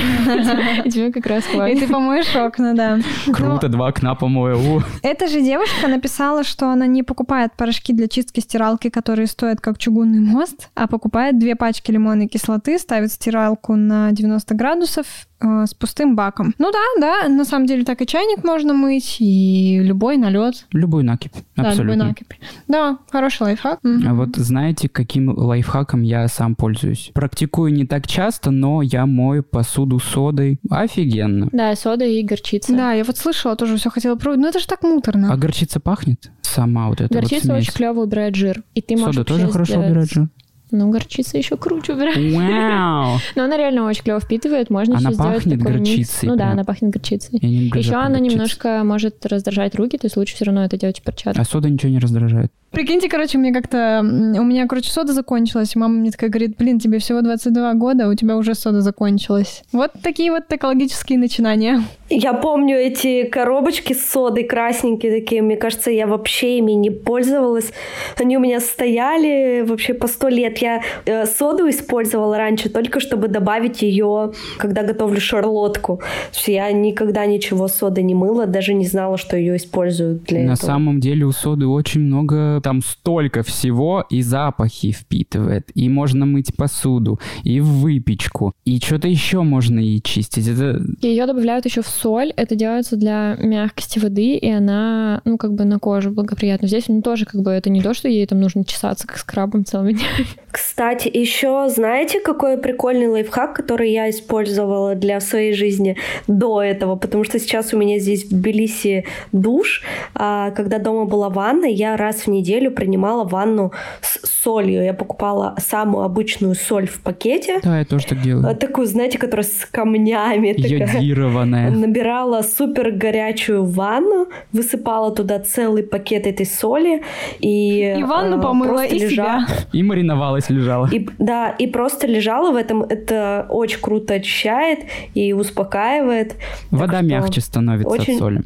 [0.86, 1.80] И тебе как раз И хватит.
[1.80, 3.00] ты помоешь окна, да.
[3.32, 4.84] Круто, два окна помою.
[5.02, 9.78] Эта же девушка написала, что она не покупает порошки для чистки стиралки, которые стоят как
[9.78, 15.06] чугунный мост, а покупает две пачки лимонной кислоты, ставит стиралку на 90 градусов
[15.42, 16.54] э, с пустым баком.
[16.58, 16.80] Ну да,
[17.24, 20.66] да, на самом деле так и чайник можно мыть, и любой налет.
[20.72, 22.04] Любой накипь, Да, любой абсолютно.
[22.06, 22.34] накипь.
[22.68, 23.80] Да, хороший лайфхак.
[23.84, 27.12] А вот знаете, каким лайфхаком я сам пользуюсь?
[27.14, 30.60] Практикую не так часто, но я мою посуду содой.
[30.70, 31.50] Офигенно.
[31.52, 32.74] Да, сода и горчица.
[32.76, 34.42] Да, я вот слышала, тоже все хотела пробовать.
[34.42, 35.32] Но это же так муторно.
[35.34, 36.32] А горчица пахнет?
[36.42, 37.76] Сама вот эта Горчица вот очень смесь.
[37.76, 38.64] клево убирает жир.
[38.76, 40.30] И ты можешь Сода тоже хорошо сделать- убирает жир?
[40.78, 42.18] Ну, горчица еще круче убирает.
[42.34, 43.20] Вау!
[43.36, 44.70] Но она реально очень клево впитывает.
[44.70, 45.72] Можно Она еще сделать пахнет микс.
[45.72, 47.40] горчицей Ну да, она пахнет горчицей.
[47.40, 48.32] Еще она горчицы.
[48.34, 51.42] немножко может раздражать руки, то есть лучше все равно это делать в перчатках.
[51.42, 52.52] А сода ничего не раздражает.
[52.76, 54.02] Прикиньте, короче, мне как-то...
[54.04, 55.76] У меня, короче, сода закончилась.
[55.76, 58.82] и Мама мне такая говорит, блин, тебе всего 22 года, а у тебя уже сода
[58.82, 59.64] закончилась.
[59.72, 61.82] Вот такие вот экологические начинания.
[62.10, 65.42] Я помню эти коробочки с содой красненькие такие.
[65.42, 67.72] Мне кажется, я вообще ими не пользовалась.
[68.20, 70.58] Они у меня стояли вообще по сто лет.
[70.58, 76.02] Я э, соду использовала раньше только чтобы добавить ее, когда готовлю шарлотку.
[76.46, 80.54] Я никогда ничего с содой не мыла, даже не знала, что ее используют для На
[80.54, 80.66] этого.
[80.68, 86.56] самом деле у соды очень много, там столько всего, и запахи впитывает, и можно мыть
[86.58, 90.48] посуду, и в выпечку, и что-то еще можно и чистить.
[90.48, 92.34] Это Ее добавляют еще в соль.
[92.36, 96.68] Это делается для мягкости воды, и она, ну, как бы на кожу благоприятна.
[96.68, 99.64] Здесь ну, тоже как бы это не то, что ей там нужно чесаться как скрабом
[99.64, 100.26] целыми днями.
[100.52, 105.98] Кстати, еще знаете, какой прикольный лайфхак, который я использовала для своей жизни
[106.28, 106.96] до этого?
[106.96, 109.84] Потому что сейчас у меня здесь в Тбилиси душ.
[110.16, 114.84] А когда дома была ванна, я раз в неделю принимала ванну с солью.
[114.84, 117.60] Я покупала самую обычную соль в пакете.
[117.64, 118.56] да, я тоже так делаю.
[118.56, 120.54] Такую, знаете, которая с камнями.
[120.54, 120.96] такая.
[120.96, 121.72] Йодированная.
[121.72, 127.04] Набирала супер горячую ванну, высыпала туда целый пакет этой соли
[127.40, 127.96] и...
[128.00, 129.48] И ванну а, помыла, просто и лежа- себя.
[129.74, 130.90] И мариновалась, лежала.
[130.92, 132.84] и, да, и просто лежала в этом.
[132.84, 134.80] Это очень круто очищает
[135.14, 136.36] и успокаивает.
[136.72, 138.42] Вода что мягче становится очень- от соли.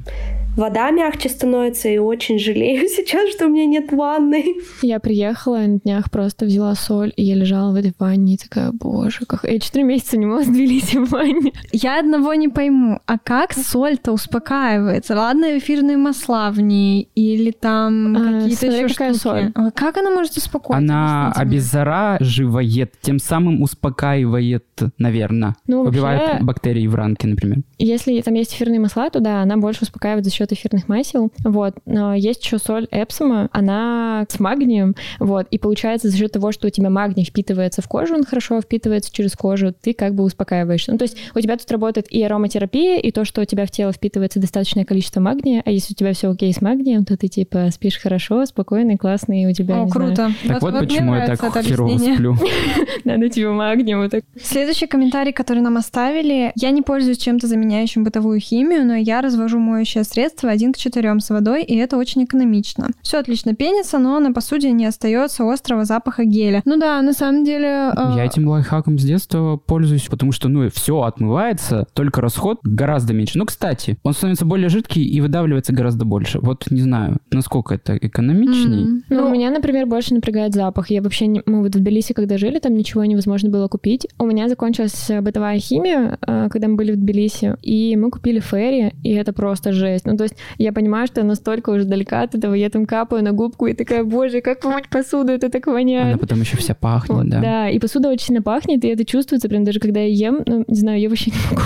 [0.60, 4.56] Вода мягче становится, и очень жалею сейчас, что у меня нет ванны.
[4.82, 8.72] Я приехала на днях, просто взяла соль, и я лежала в этой ванне, и такая,
[8.72, 9.43] боже, как...
[9.45, 11.54] Я четыре месяца не могла сдвились в ванне.
[11.72, 15.15] Я одного не пойму, а как соль-то успокаивается?
[15.15, 19.24] Ладно, эфирные масла в ней, или там А, какие-то еще какая штуки.
[19.24, 19.52] соль.
[19.56, 20.78] А Как она может успокоить?
[20.78, 24.65] Она обеззараживает, тем самым успокаивает,
[24.98, 25.56] наверное.
[25.67, 27.60] Ну, Убивает вообще- бактерии в ранке, например.
[27.78, 31.32] Если там есть эфирные масла, то да, она больше успокаивает за счет эфирных масел.
[31.44, 31.76] Вот.
[31.86, 34.96] Но есть еще соль Эпсома, она с магнием.
[35.20, 35.48] Вот.
[35.52, 39.12] И получается за счет того, что у тебя магний впитывается в кожу, он хорошо впитывается
[39.12, 40.92] через кожу, ты как бы успокаиваешься.
[40.92, 43.72] Ну, то есть у тебя тут работает и ароматерапия, и то, что у тебя в
[43.72, 47.28] тело впитывается достаточное количество магния, а если у тебя все окей с магнием, то ты
[47.28, 50.32] типа спишь хорошо, спокойный, классный, и у тебя, О, не знаю, круто.
[50.48, 52.36] Так вот, мне почему я так херово сплю.
[53.04, 54.24] надо тебе магнием вот так.
[54.42, 56.52] Следующий комментарий, который нам оставили.
[56.56, 61.19] Я не пользуюсь чем-то заменяющим бытовую химию, но я развожу моющее средство один к четырем
[61.19, 62.88] с водой, и это очень экономично.
[63.02, 66.62] Все отлично пенится, но на посуде не остается острого запаха геля.
[66.65, 67.91] Ну да, на самом деле...
[67.95, 73.13] э, Я этим лайфхаком с детства пользуюсь, потому что, ну, все отмывается, только расход гораздо
[73.13, 73.38] меньше.
[73.38, 76.39] Ну, кстати, он становится более жидкий и выдавливается гораздо больше.
[76.41, 78.84] Вот не знаю, насколько это экономичней.
[78.84, 80.89] м, Ну, ну, меня, например, больше напрягает запах.
[80.89, 81.41] Я вообще не...
[81.45, 84.08] Мы вот в Тбилиси, когда жили, там ничего невозможно было купить.
[84.17, 88.93] У меня закончилась бытовая химия, э, когда мы были в Тбилиси, и мы купили ферри,
[89.04, 90.06] и это просто жесть.
[90.06, 93.24] Ну, то есть я понимаю, что я настолько уже далека от этого, я там капаю
[93.24, 96.08] на губку и такая, боже, как помыть посуду, это так воняет.
[96.08, 97.70] Она потом еще вся пахнет, да.
[97.70, 100.76] и посуда очень сильно пахнет, и это чувствуется прям даже когда я ем, ну, не
[100.76, 101.64] знаю, я вообще не могу.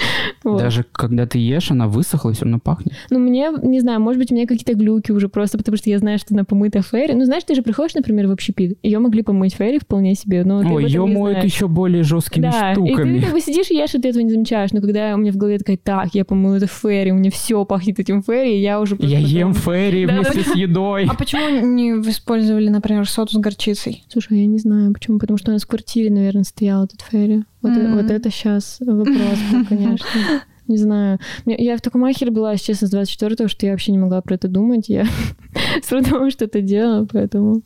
[0.42, 0.58] Вот.
[0.58, 2.94] Даже когда ты ешь, она высохла и все равно пахнет.
[3.10, 5.98] Ну, мне, не знаю, может быть, у меня какие-то глюки уже просто, потому что я
[5.98, 7.12] знаю, что она помыта Fairy.
[7.14, 10.62] Ну, знаешь, ты же приходишь, например, в общепит, ее могли помыть Fairy вполне себе, но
[10.62, 11.52] этом ее моют знаешь.
[11.52, 13.18] еще более жесткими да, и штуками.
[13.18, 14.72] ты как бы сидишь, ешь, и ты этого не замечаешь.
[14.72, 17.64] Но когда у меня в голове такая, так, я помыла это Fairy, у меня все
[17.66, 21.04] пахнет этим Fairy, и я уже Я потом- ем Fairy Да, вместе с едой.
[21.06, 24.04] А почему не использовали, например, соду с горчицей?
[24.08, 25.18] Слушай, я не знаю, почему.
[25.18, 27.44] Потому что у нас в квартире, наверное, стоял этот Fairy.
[27.62, 27.96] Вот, М.
[27.96, 30.06] вот это сейчас вопрос был, конечно.
[30.70, 31.18] Не знаю.
[31.46, 34.34] Я в таком ахере была, если честно, с 24-го, что я вообще не могла про
[34.36, 34.88] это думать.
[34.88, 35.04] Я
[35.82, 37.62] с трудом что-то делала, поэтому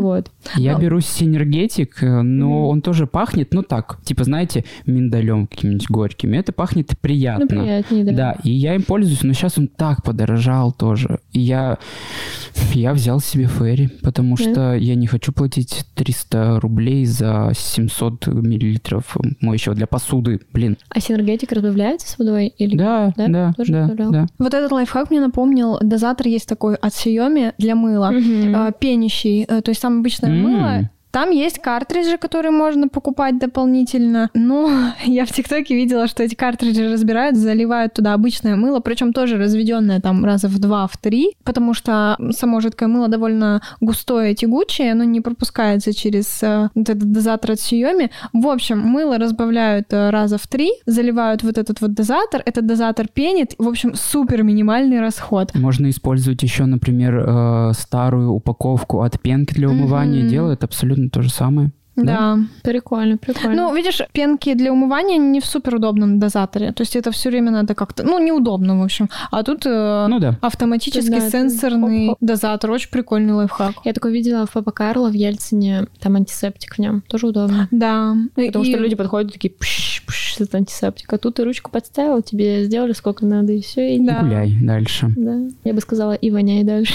[0.00, 0.30] вот.
[0.56, 0.80] Я Ну.
[0.80, 2.54] беру синергетик, э, но Мгм.
[2.68, 6.32] он тоже пахнет, ну так, типа, знаете, миндалем каким-нибудь горьким.
[6.32, 7.44] Это пахнет приятно.
[7.50, 8.12] Ну, приятнее, да.
[8.12, 11.18] Да, и я им пользуюсь, но сейчас он так подорожал тоже.
[11.32, 11.76] И я,
[12.72, 14.42] я взял себе ферри, потому Да?
[14.42, 20.40] что я не хочу платить 300 рублей за 700 миллилитров моющего для посуды.
[20.54, 20.78] Блин.
[20.88, 22.37] А Synergetic разбавляется с водой?
[22.46, 22.76] Или...
[22.76, 23.28] Да, Да?
[23.28, 24.26] да, Тоже да, да.
[24.38, 28.54] Вот этот лайфхак мне напомнил, дозатор есть такой от Xiaomi для мыла, Мгм.
[28.54, 30.42] э, пенящий, э, то есть там обычное М.
[30.42, 34.30] мыло, там есть картриджи, которые можно покупать дополнительно.
[34.34, 34.70] Но
[35.04, 40.00] я в ТикТоке видела, что эти картриджи разбирают, заливают туда обычное мыло, причем тоже разведенное
[40.00, 45.04] там раза в два, в три, потому что само жидкое мыло довольно густое, тягучее, оно
[45.04, 48.10] не пропускается через э, вот этот дозатор от Xiaomi.
[48.32, 53.08] В общем, мыло разбавляют э, раза в три, заливают вот этот вот дозатор, этот дозатор
[53.08, 55.54] пенит, в общем, супер минимальный расход.
[55.54, 60.20] Можно использовать еще, например, э, старую упаковку от пенки для умывания.
[60.20, 60.28] Мгм.
[60.28, 61.70] Делает абсолютно то же самое.
[62.00, 62.38] Да.
[62.62, 63.56] Прикольно, прикольно.
[63.56, 66.70] Ну, видишь, пенки для умывания не в супер удобном дозаторе.
[66.70, 69.08] То есть это все время надо как-то, ну, неудобно, в общем.
[69.32, 70.38] А тут э, Ну да.
[70.40, 72.18] автоматический Да, это сенсорный хоп-хоп.
[72.20, 72.70] дозатор.
[72.70, 73.74] Очень прикольный лайфхак.
[73.84, 77.66] Я такое видела в Папа Карло в Ельцине, там антисептик в нем, тоже удобно.
[77.72, 78.14] Да.
[78.36, 82.22] Потому И- что люди подходят такие, пш, пш, это антисептик, а тут ты ручку подставил,
[82.22, 84.20] тебе сделали сколько надо, и все, и Да.
[84.22, 85.36] Гуляй дальше Да.
[85.64, 86.94] Я бы сказала, и воняй дальше.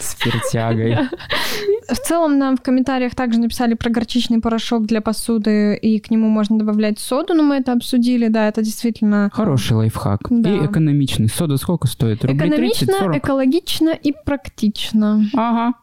[0.00, 0.96] с перетягой.
[1.88, 6.28] В целом нам в комментариях также написали про горчичный порошок для посуды, и к нему
[6.28, 10.20] можно добавлять соду, но мы это обсудили, да, это действительно Хороший лайфхак.
[10.30, 10.50] Да.
[10.50, 11.28] И экономичный.
[11.28, 12.24] Сода сколько стоит?
[12.24, 13.18] Рублей экономично, 30-40?
[13.18, 15.24] экологично и практично.
[15.34, 15.74] Ага.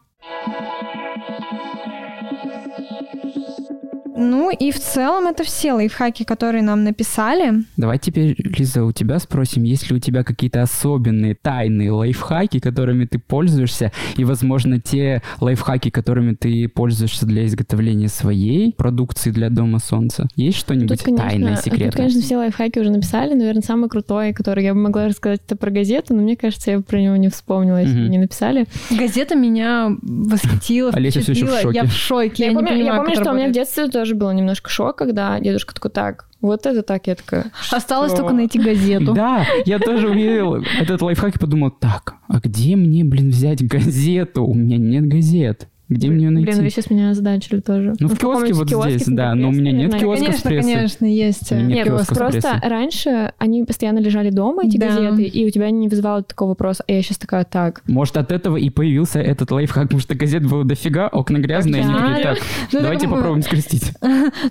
[4.16, 7.64] Ну и в целом это все лайфхаки, которые нам написали.
[7.76, 13.06] Давай теперь, Лиза, у тебя спросим, есть ли у тебя какие-то особенные тайные лайфхаки, которыми
[13.06, 19.80] ты пользуешься, и, возможно, те лайфхаки, которыми ты пользуешься для изготовления своей продукции для Дома
[19.80, 20.28] Солнца.
[20.36, 21.90] Есть что-нибудь тайное, Тут, секретное?
[21.90, 23.34] конечно, все лайфхаки уже написали.
[23.34, 26.78] Наверное, самый крутой, который я бы могла рассказать, это про газету, но мне кажется, я
[26.78, 28.66] бы про него не вспомнила, если бы не написали.
[28.90, 31.72] Газета меня восхитила, Олеся всё ещё в впечатлила.
[31.72, 31.78] шоке.
[31.78, 32.34] Я в шоке.
[32.36, 33.54] Я, Я, не помню, я помню, что у меня в работает.
[33.54, 37.46] детстве тоже было немножко шок, когда дедушка такой, так, вот это так, я такая...
[37.70, 39.14] Осталось «Что?» только найти газету.
[39.14, 44.44] Да, я тоже увидел этот лайфхак и подумал, так, а где мне, блин, взять газету?
[44.44, 45.70] У меня нет газет.
[45.94, 46.50] Где мне ее найти?
[46.50, 47.94] Блин, вы сейчас меня озадачили тоже.
[48.00, 50.72] Ну, в киоске вот здесь, да, но у меня нет киоска с прессой.
[50.74, 51.50] конечно, есть.
[51.50, 54.88] Нет Нет, просто раньше они постоянно лежали дома, эти Да.
[54.88, 56.84] газеты, и у тебя не вызывало такого вопроса.
[56.88, 60.46] А я сейчас такая, так, Может, от этого и появился этот лайфхак, потому что газет
[60.48, 62.38] было дофига, окна грязные, они такие, так,
[62.72, 63.92] Ну, давайте попробуем скрестить.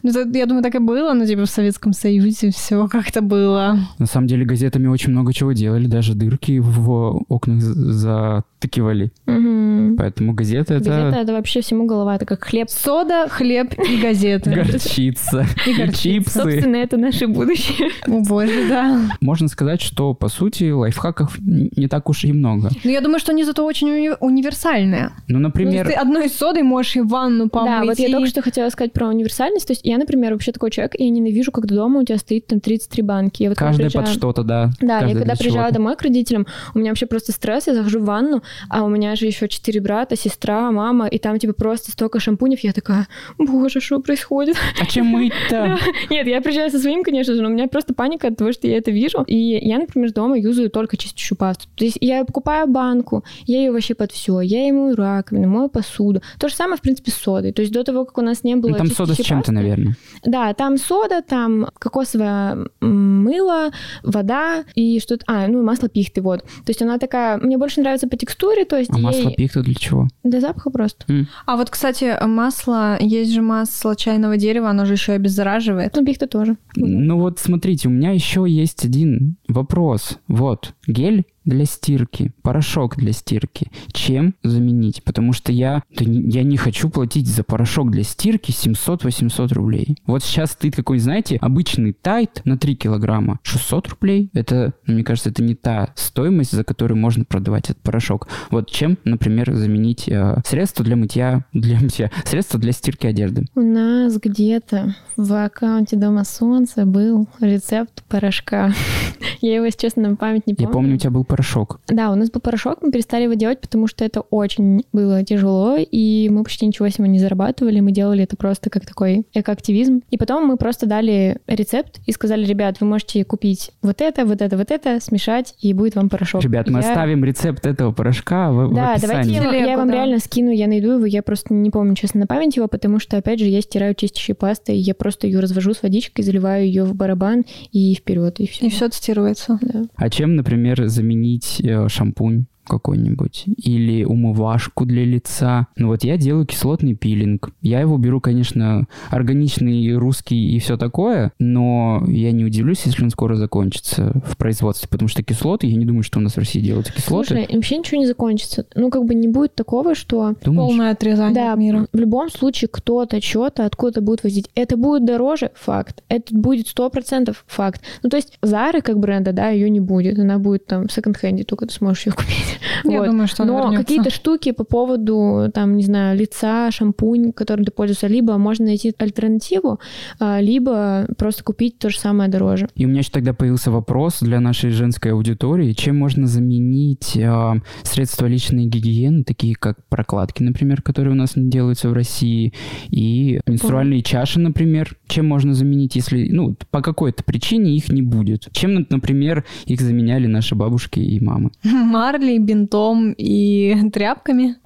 [0.03, 3.77] Ну, я думаю, так и было, но типа в Советском Союзе все как-то было.
[3.99, 9.12] На самом деле газетами очень много чего делали, даже дырки в окнах за- затыкивали.
[9.26, 9.95] Мгм.
[9.97, 12.69] Поэтому газета это Газета это вообще всему голова, это как хлеб.
[12.69, 14.52] Сода, хлеб и газеты.
[14.52, 16.39] горчица и чипсы.
[16.41, 17.89] Собственно, это наше будущее.
[18.08, 18.99] О боже, да.
[19.21, 22.69] Можно сказать, что, по сути, лайфхаков не так уж и много.
[22.84, 25.12] Но я думаю, что они зато очень уни- универсальные.
[25.28, 27.69] Ну, Ну, например, ты одной содой можешь и ванну помыть.
[27.71, 29.67] Да, вот я только что хотела сказать про универсальность.
[29.67, 32.47] То есть я, например, вообще такой человек, и я ненавижу, когда дома у тебя стоит
[32.47, 33.54] там 33 банки.
[33.56, 34.71] Каждая под что-то, да.
[34.82, 35.73] Да, я когда чего-то.
[35.73, 39.16] домой к родителям, у меня вообще просто стресс, я захожу в ванну, а у меня
[39.16, 43.80] же еще четыре брата, сестра, мама, и там типа просто столько шампунев, я такая, боже,
[43.82, 44.58] что происходит?
[44.80, 45.78] А чем мыть-то?
[46.10, 48.68] Нет, я приезжаю со своим, конечно же, но у меня просто паника от того, что
[48.68, 49.24] я это вижу.
[49.24, 51.68] И я, например, дома юзаю только чистящую пасту.
[51.76, 55.70] То есть я покупаю банку, я ее вообще под все, я ей мою раковину, мою
[55.70, 56.22] посуду.
[56.39, 57.52] То же самое, в принципе, с содой.
[57.54, 59.96] То есть до того, как у нас не было Ну, там сода с чем-то, наверное.
[60.24, 63.72] да, там сода, там кокосовое мыло,
[64.04, 65.24] вода и что-то...
[65.28, 66.42] А, ну, и масло пихты, вот.
[66.42, 67.38] То есть она такая...
[67.38, 68.42] Мне больше нравится по текстуре,
[68.73, 69.03] то есть А ей...
[69.03, 70.08] масло пихта для чего?
[70.23, 71.06] Для запаха просто.
[71.12, 71.27] М.
[71.45, 75.95] А вот, кстати, масло, есть же масло чайного дерева, оно же еще обеззараживает.
[75.95, 76.58] Ну, пихта тоже.
[76.75, 80.19] Ну вот смотрите, у меня еще есть один вопрос.
[80.27, 83.67] Вот, гель для стирки, порошок для стирки.
[83.91, 85.03] Чем заменить?
[85.03, 89.97] Потому что я, да не- я не хочу платить за порошок для стирки 700-800 рублей.
[90.06, 93.39] Вот сейчас стоит какой, знаете, обычный тайт на 3 килограмма.
[93.43, 94.29] 600 рублей?
[94.34, 98.27] Это, ну, мне кажется, это не та стоимость, за которую можно продавать этот порошок.
[98.49, 103.45] Вот чем, например, заменить э, средство для мытья, для мытья, средство для стирки одежды?
[103.56, 108.73] У нас где-то в аккаунте Дома Солнца был рецепт порошка.
[109.41, 110.73] Я его, если честно, на память не Я помню.
[110.73, 111.80] помню, у тебя был порошок.
[111.88, 115.78] Да, у нас был порошок, мы перестали его делать, потому что это очень было тяжело,
[115.80, 120.02] и мы почти ничего с него не зарабатывали, мы делали это просто как такой экоактивизм.
[120.12, 124.41] И потом мы просто дали рецепт и сказали, ребят, вы можете купить вот это, вот
[124.43, 126.43] это, вот это, смешать, и будет вам порошок.
[126.43, 129.34] Ребят, мы Я- оставим рецепт этого порошка в, в Да, давайте описании.
[129.36, 129.93] я, вам- я Телегу, вам да.
[129.96, 133.17] реально скину, я найду его, я просто не помню, честно, на память его, потому что,
[133.17, 136.93] опять же, я стираю чистящей пастой, я просто ее развожу с водичкой, заливаю ее в
[136.96, 138.67] барабан и вперед, и все.
[138.67, 139.58] И все цитируется.
[139.62, 139.84] Да.
[139.96, 141.23] А чем, например, заменить
[141.64, 143.43] э, шампунь какой-нибудь?
[143.58, 145.67] Или умывашку для лица?
[145.78, 147.49] Ну вот я делаю кислотный пилинг.
[147.62, 153.10] Я его беру, конечно, органичный, русский и все такое, но я не удивлюсь, если он
[153.10, 156.60] скоро закончится в производстве, потому что кислоты, я не думаю, что у нас в России
[156.60, 157.28] делаются кислоты.
[157.28, 158.65] Слушай, вообще ничего не закончится.
[158.76, 160.67] Ну, как бы не будет такого, что Думаешь?
[160.69, 161.88] Полное отрезание Да, от мира.
[161.91, 164.49] в любом случае кто-то что-то откуда-то будет возить.
[164.56, 166.04] Это будет дороже, факт.
[166.10, 167.82] Это будет сто процентов факт.
[168.04, 170.19] Ну, то есть Зары как бренда, да, ее не будет.
[170.19, 172.53] Она будет там в секонд-хенде, только ты сможешь ее купить.
[172.84, 173.08] Я Вот.
[173.08, 178.08] думаю, что Но какие-то штуки по поводу, там, не знаю, лица, шампунь, которым ты пользуешься,
[178.08, 179.80] либо можно найти альтернативу,
[180.20, 182.68] а, либо просто купить то же самое дороже.
[182.76, 187.54] И у меня еще тогда появился вопрос для нашей женской аудитории, чем можно заменить э,
[187.84, 192.54] средства личной гигиены, такие как прокладки, например, которые у нас не делаются в России,
[192.89, 198.49] и менструальные чаши, например, чем можно заменить, если, ну, по какой-то причине их не будет.
[198.52, 201.52] Чем, например, их заменяли наши бабушки и мамы.
[201.63, 204.56] Марлей, бинтом и тряпками.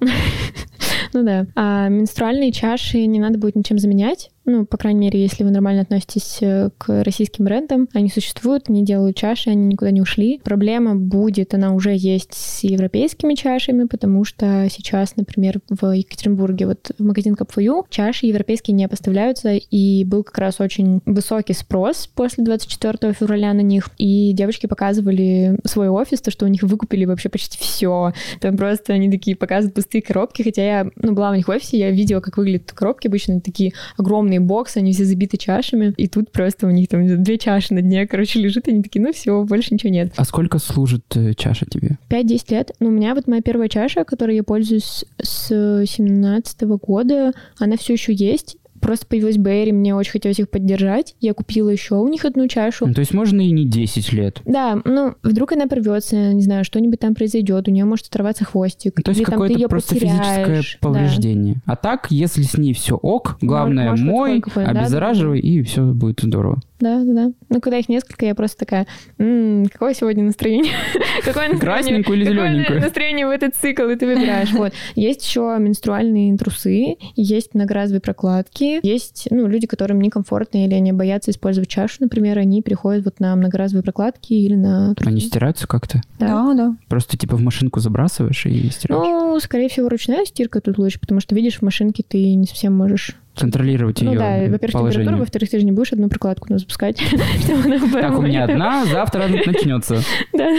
[1.14, 1.46] Ну да.
[1.54, 4.30] А менструальные чаши не надо будет ничем заменять.
[4.50, 8.82] Ну, по крайней мере, если вы нормально относитесь э, к российским брендам, они существуют, они
[8.82, 10.40] делают чаши, они никуда не ушли.
[10.42, 16.92] Проблема будет, она уже есть с европейскими чашами, потому что сейчас, например, в Екатеринбурге, вот
[16.98, 22.42] в магазин Капфую, чаши европейские не поставляются, и был как раз очень высокий спрос после
[22.42, 27.28] 24 февраля на них, и девочки показывали свой офис, то, что у них выкупили вообще
[27.28, 28.14] почти все.
[28.40, 31.78] Там просто они такие показывают пустые коробки, хотя я, ну, была у них в офисе,
[31.78, 36.30] я видела, как выглядят коробки, обычно такие огромные боксы, они все забиты чашами, и тут
[36.30, 39.42] просто у них там две чаши на дне, короче, лежит, и они такие, ну все,
[39.44, 40.12] больше ничего нет.
[40.16, 41.98] А сколько служит э, чаша тебе?
[42.10, 42.70] 5-10 лет.
[42.80, 45.48] Ну, у меня вот моя первая чаша, которой я пользуюсь с
[45.86, 48.56] 17 года, она все еще есть.
[48.80, 51.14] Просто появилась Берри, мне очень хотелось их поддержать.
[51.20, 52.86] Я купила еще у них одну чашу.
[52.86, 54.40] Ну, то есть можно и не 10 лет.
[54.44, 58.94] Да, ну, вдруг она порвется, не знаю, что-нибудь там произойдет, у нее может оторваться хвостик.
[58.96, 60.18] Ну, То есть какое-то просто потеряешь.
[60.18, 60.88] физическое Да.
[60.88, 61.56] повреждение.
[61.66, 65.82] А так, если с ней все ок, главное может мой, какое-то, да, обеззараживай, и все
[65.92, 66.60] будет здорово.
[66.80, 67.32] Да, да, да.
[67.48, 68.86] Ну, когда их несколько, я просто такая,
[69.18, 70.72] м-м, какое сегодня настроение?
[71.24, 71.58] Какое настроение?
[71.60, 72.80] Красненькую или зелененькую?
[72.80, 74.52] настроение в этот цикл, и ты выбираешь.
[74.52, 74.72] Вот.
[74.94, 81.30] Есть еще менструальные трусы, есть многоразовые прокладки, есть, ну, люди, которым некомфортно или они боятся
[81.30, 85.10] использовать чашу, например, они переходят вот на многоразовые прокладки или на трусы.
[85.10, 86.00] Они стираются как-то?
[86.18, 86.76] Да, да.
[86.88, 89.02] Просто типа в машинку забрасываешь и стираешь?
[89.02, 92.76] Ну, скорее всего, ручная стирка тут лучше, потому что, видишь, в машинке ты не совсем
[92.76, 94.92] можешь контролировать ну, ее да, во-первых, положение.
[95.04, 96.98] температуру, во-вторых, ты же не будешь одну прокладку на запускать.
[97.42, 100.00] чтобы она Так, у меня одна, завтра начнется.
[100.32, 100.50] Да.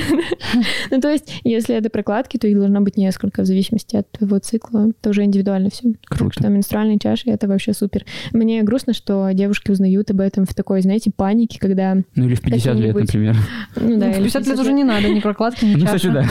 [0.92, 4.40] Ну, то есть, если это прокладки, то их должно быть несколько, в зависимости от твоего
[4.40, 4.90] цикла.
[4.90, 5.84] Это уже индивидуально все.
[6.10, 6.40] Так Круто.
[6.40, 8.06] что менструальные чаши— это вообще супер.
[8.34, 11.96] Мне грустно, что девушки узнают об этом в такой, знаете, панике, когда...
[12.16, 13.36] Ну или в 50 лет, например.
[13.76, 15.96] Ну, да, Ну, в или 50 лет уже не надо ни прокладки, ни Ну, чаши.
[15.98, 16.26] кстати, да.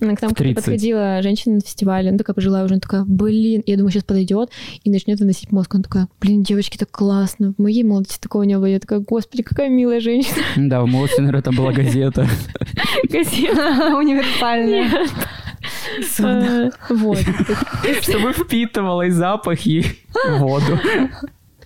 [0.00, 0.56] Ну, К нам в 30.
[0.56, 4.50] подходила женщина на фестивале, ну, такая пожилая уже, она такая, блин, я думаю, сейчас подойдет
[4.82, 5.74] и начнет выносить мозг.
[5.74, 7.54] Она такая, блин, девочки, так классно.
[7.56, 8.66] В моей молодости такого не было.
[8.66, 10.42] Я такая, господи, какая милая женщина.
[10.56, 12.26] Да, в молодости, наверное, там была газета.
[13.08, 13.96] Газета.
[13.96, 15.06] Универсальная.
[16.20, 17.18] А, Вот.
[18.02, 19.84] Чтобы впитывала и запах, и
[20.38, 20.80] воду.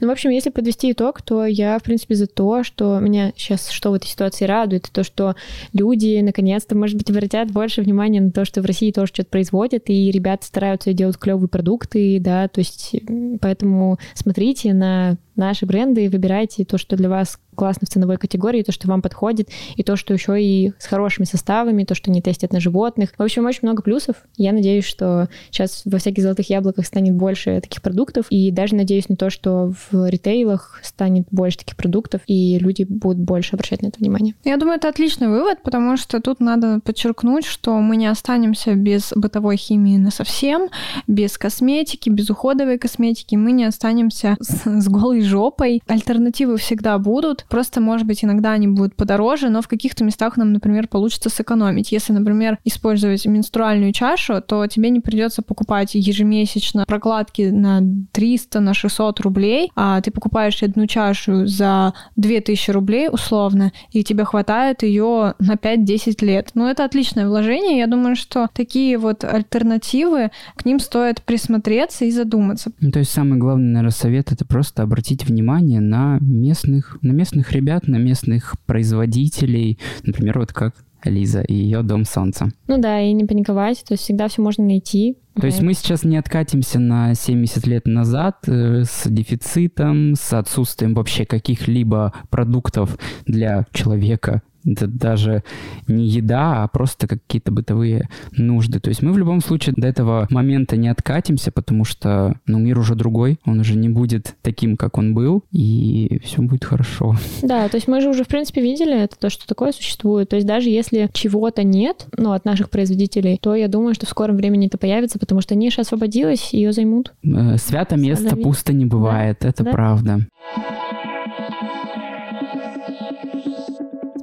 [0.01, 3.71] Ну, в общем, если подвести итог, то я, в принципе, за то, что меня сейчас
[3.71, 5.35] что в этой ситуации радует, то, что
[5.73, 9.85] люди, наконец-то, может быть, обратят больше внимания на то, что в России тоже что-то производят,
[9.87, 12.95] и ребята стараются делать клевые продукты, да, то есть
[13.41, 18.63] поэтому смотрите на наши бренды и выбирайте то, что для вас классно в ценовой категории,
[18.63, 22.23] то, что вам подходит, и то, что еще и с хорошими составами, то, что не
[22.23, 23.11] тестят на животных.
[23.19, 24.17] В общем, очень много плюсов.
[24.37, 29.09] Я надеюсь, что сейчас во всяких золотых яблоках станет больше таких продуктов, и даже надеюсь
[29.09, 33.89] на то, что в ритейлах станет больше таких продуктов, и люди будут больше обращать на
[33.89, 34.35] это внимание.
[34.45, 39.13] Я думаю, это отличный вывод, потому что тут надо подчеркнуть, что мы не останемся без
[39.17, 40.69] бытовой химии на совсем,
[41.09, 45.83] без косметики, без уходовой косметики, мы не останемся с, с голой жопой.
[45.87, 50.53] Альтернативы всегда будут, просто, может быть, иногда они будут подороже, но в каких-то местах нам,
[50.53, 51.93] например, получится сэкономить.
[51.93, 58.75] Если, например, использовать менструальную чашу, то тебе не придется покупать ежемесячно прокладки на 300, на
[58.75, 65.35] 600 рублей, а ты покупаешь одну чашу за 2000 рублей условно, и тебе хватает ее
[65.39, 66.51] на 5-10 лет.
[66.55, 67.79] Ну, это отличное вложение.
[67.79, 72.73] Я думаю, что такие вот альтернативы, к ним стоит присмотреться и задуматься.
[72.81, 77.53] Ну, то есть самый главный, наверное, совет— это просто обратить внимание на местных, на местных
[77.53, 82.49] ребят, на местных производителей, например, вот как Лиза и ее Дом Солнца.
[82.67, 85.17] Ну да, и не паниковать, то есть всегда все можно найти.
[85.41, 90.95] То есть мы сейчас не откатимся на 70 лет назад э, с дефицитом, с отсутствием
[90.95, 94.43] вообще каких-либо продуктов для человека.
[94.65, 95.43] Это даже
[95.87, 98.81] не еда, а просто какие-то бытовые нужды.
[98.81, 102.79] То есть мы в любом случае до этого момента не откатимся, потому что ну, мир
[102.79, 107.15] уже другой, он уже не будет таким, как он был, и все будет хорошо.
[107.43, 110.29] Да, то есть мы же уже, в принципе, видели это, то, что такое существует.
[110.29, 114.09] То есть даже если чего-то нет, ну, от наших производителей, то я думаю, что в
[114.09, 117.13] скором времени это появится, потому что ниша освободилась, ее займут.
[117.25, 118.45] Э, Свято место Садовик.
[118.45, 119.71] пусто не бывает, это Да.
[119.71, 120.21] правда.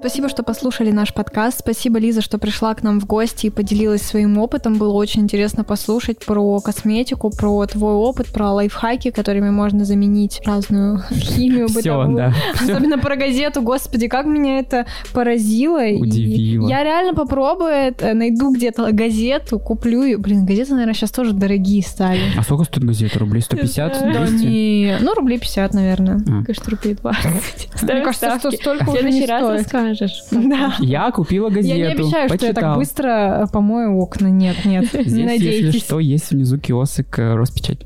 [0.06, 1.62] Спасибо, что послушали наш подкаст.
[1.62, 4.78] Спасибо, Лиза, что пришла к нам в гости и поделилась своим опытом.
[4.78, 11.02] Было очень интересно послушать про косметику, про твой опыт, про лайфхаки, которыми можно заменить разную
[11.12, 12.18] химию Все, бытовую.
[12.18, 12.34] да.
[12.54, 15.84] Особенно про газету, господи, как меня это поразило.
[15.84, 16.70] И Удивило.
[16.70, 20.18] я реально попробую это, найду где-то газету, куплю ее.
[20.20, 22.22] Блин, газеты, наверное, сейчас тоже дорогие стали.
[22.38, 23.18] А сколько стоит газета?
[23.18, 24.14] Рублей 150?
[24.14, 24.46] Да 200?
[24.46, 26.22] не, ну, рублей 50, наверное.
[26.30, 26.46] А.
[26.46, 27.82] Кажется, рублей 20.
[27.82, 29.95] Мне кажется, что столько уже не стоит.
[29.96, 30.24] Расскажешь.
[30.32, 30.76] Да.
[30.80, 32.76] Я купила газету, Я не обещаю, что я так почитал.
[32.78, 34.28] быстро э, помою окна.
[34.28, 35.82] Нет, нет, Здесь, не если надейтесь.
[35.84, 37.80] что, есть внизу киоск э, Роспечать.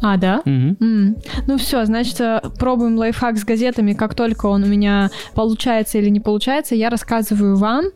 [0.00, 0.42] А, да?
[0.44, 0.76] Мгм.
[0.80, 1.16] М.
[1.48, 3.94] Ну все, значит, э, пробуем лайфхак с газетами.
[3.94, 7.86] Как только он у меня получается или не получается, я рассказываю вам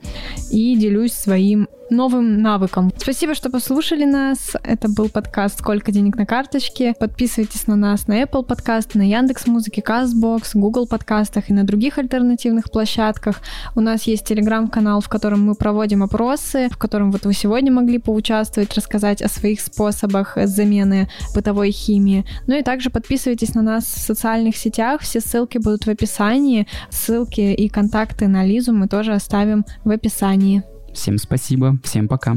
[0.50, 2.92] и делюсь своим новым навыком.
[2.96, 4.56] Спасибо, что послушали нас.
[4.64, 6.94] Это был подкаст «Сколько денег на карточке».
[6.98, 11.98] Подписывайтесь на нас на Apple подкаст, на Яндекс Музыке, Castbox, Google подкастах и на других
[11.98, 13.40] альтернативных площадках.
[13.74, 17.98] У нас есть телеграм-канал, в котором мы проводим опросы, в котором вот вы сегодня могли
[17.98, 22.24] поучаствовать, рассказать о своих способах замены бытовой химии.
[22.46, 25.02] Ну и также подписывайтесь на нас в социальных сетях.
[25.02, 26.66] Все ссылки будут в описании.
[26.90, 30.62] Ссылки и контакты на Лизу мы тоже оставим в описании.
[30.92, 32.36] Всем спасибо, всем пока.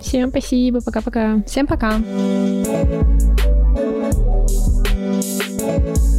[0.00, 1.42] Всем спасибо, пока-пока.
[1.46, 2.00] Всем пока.
[5.64, 6.13] Thank you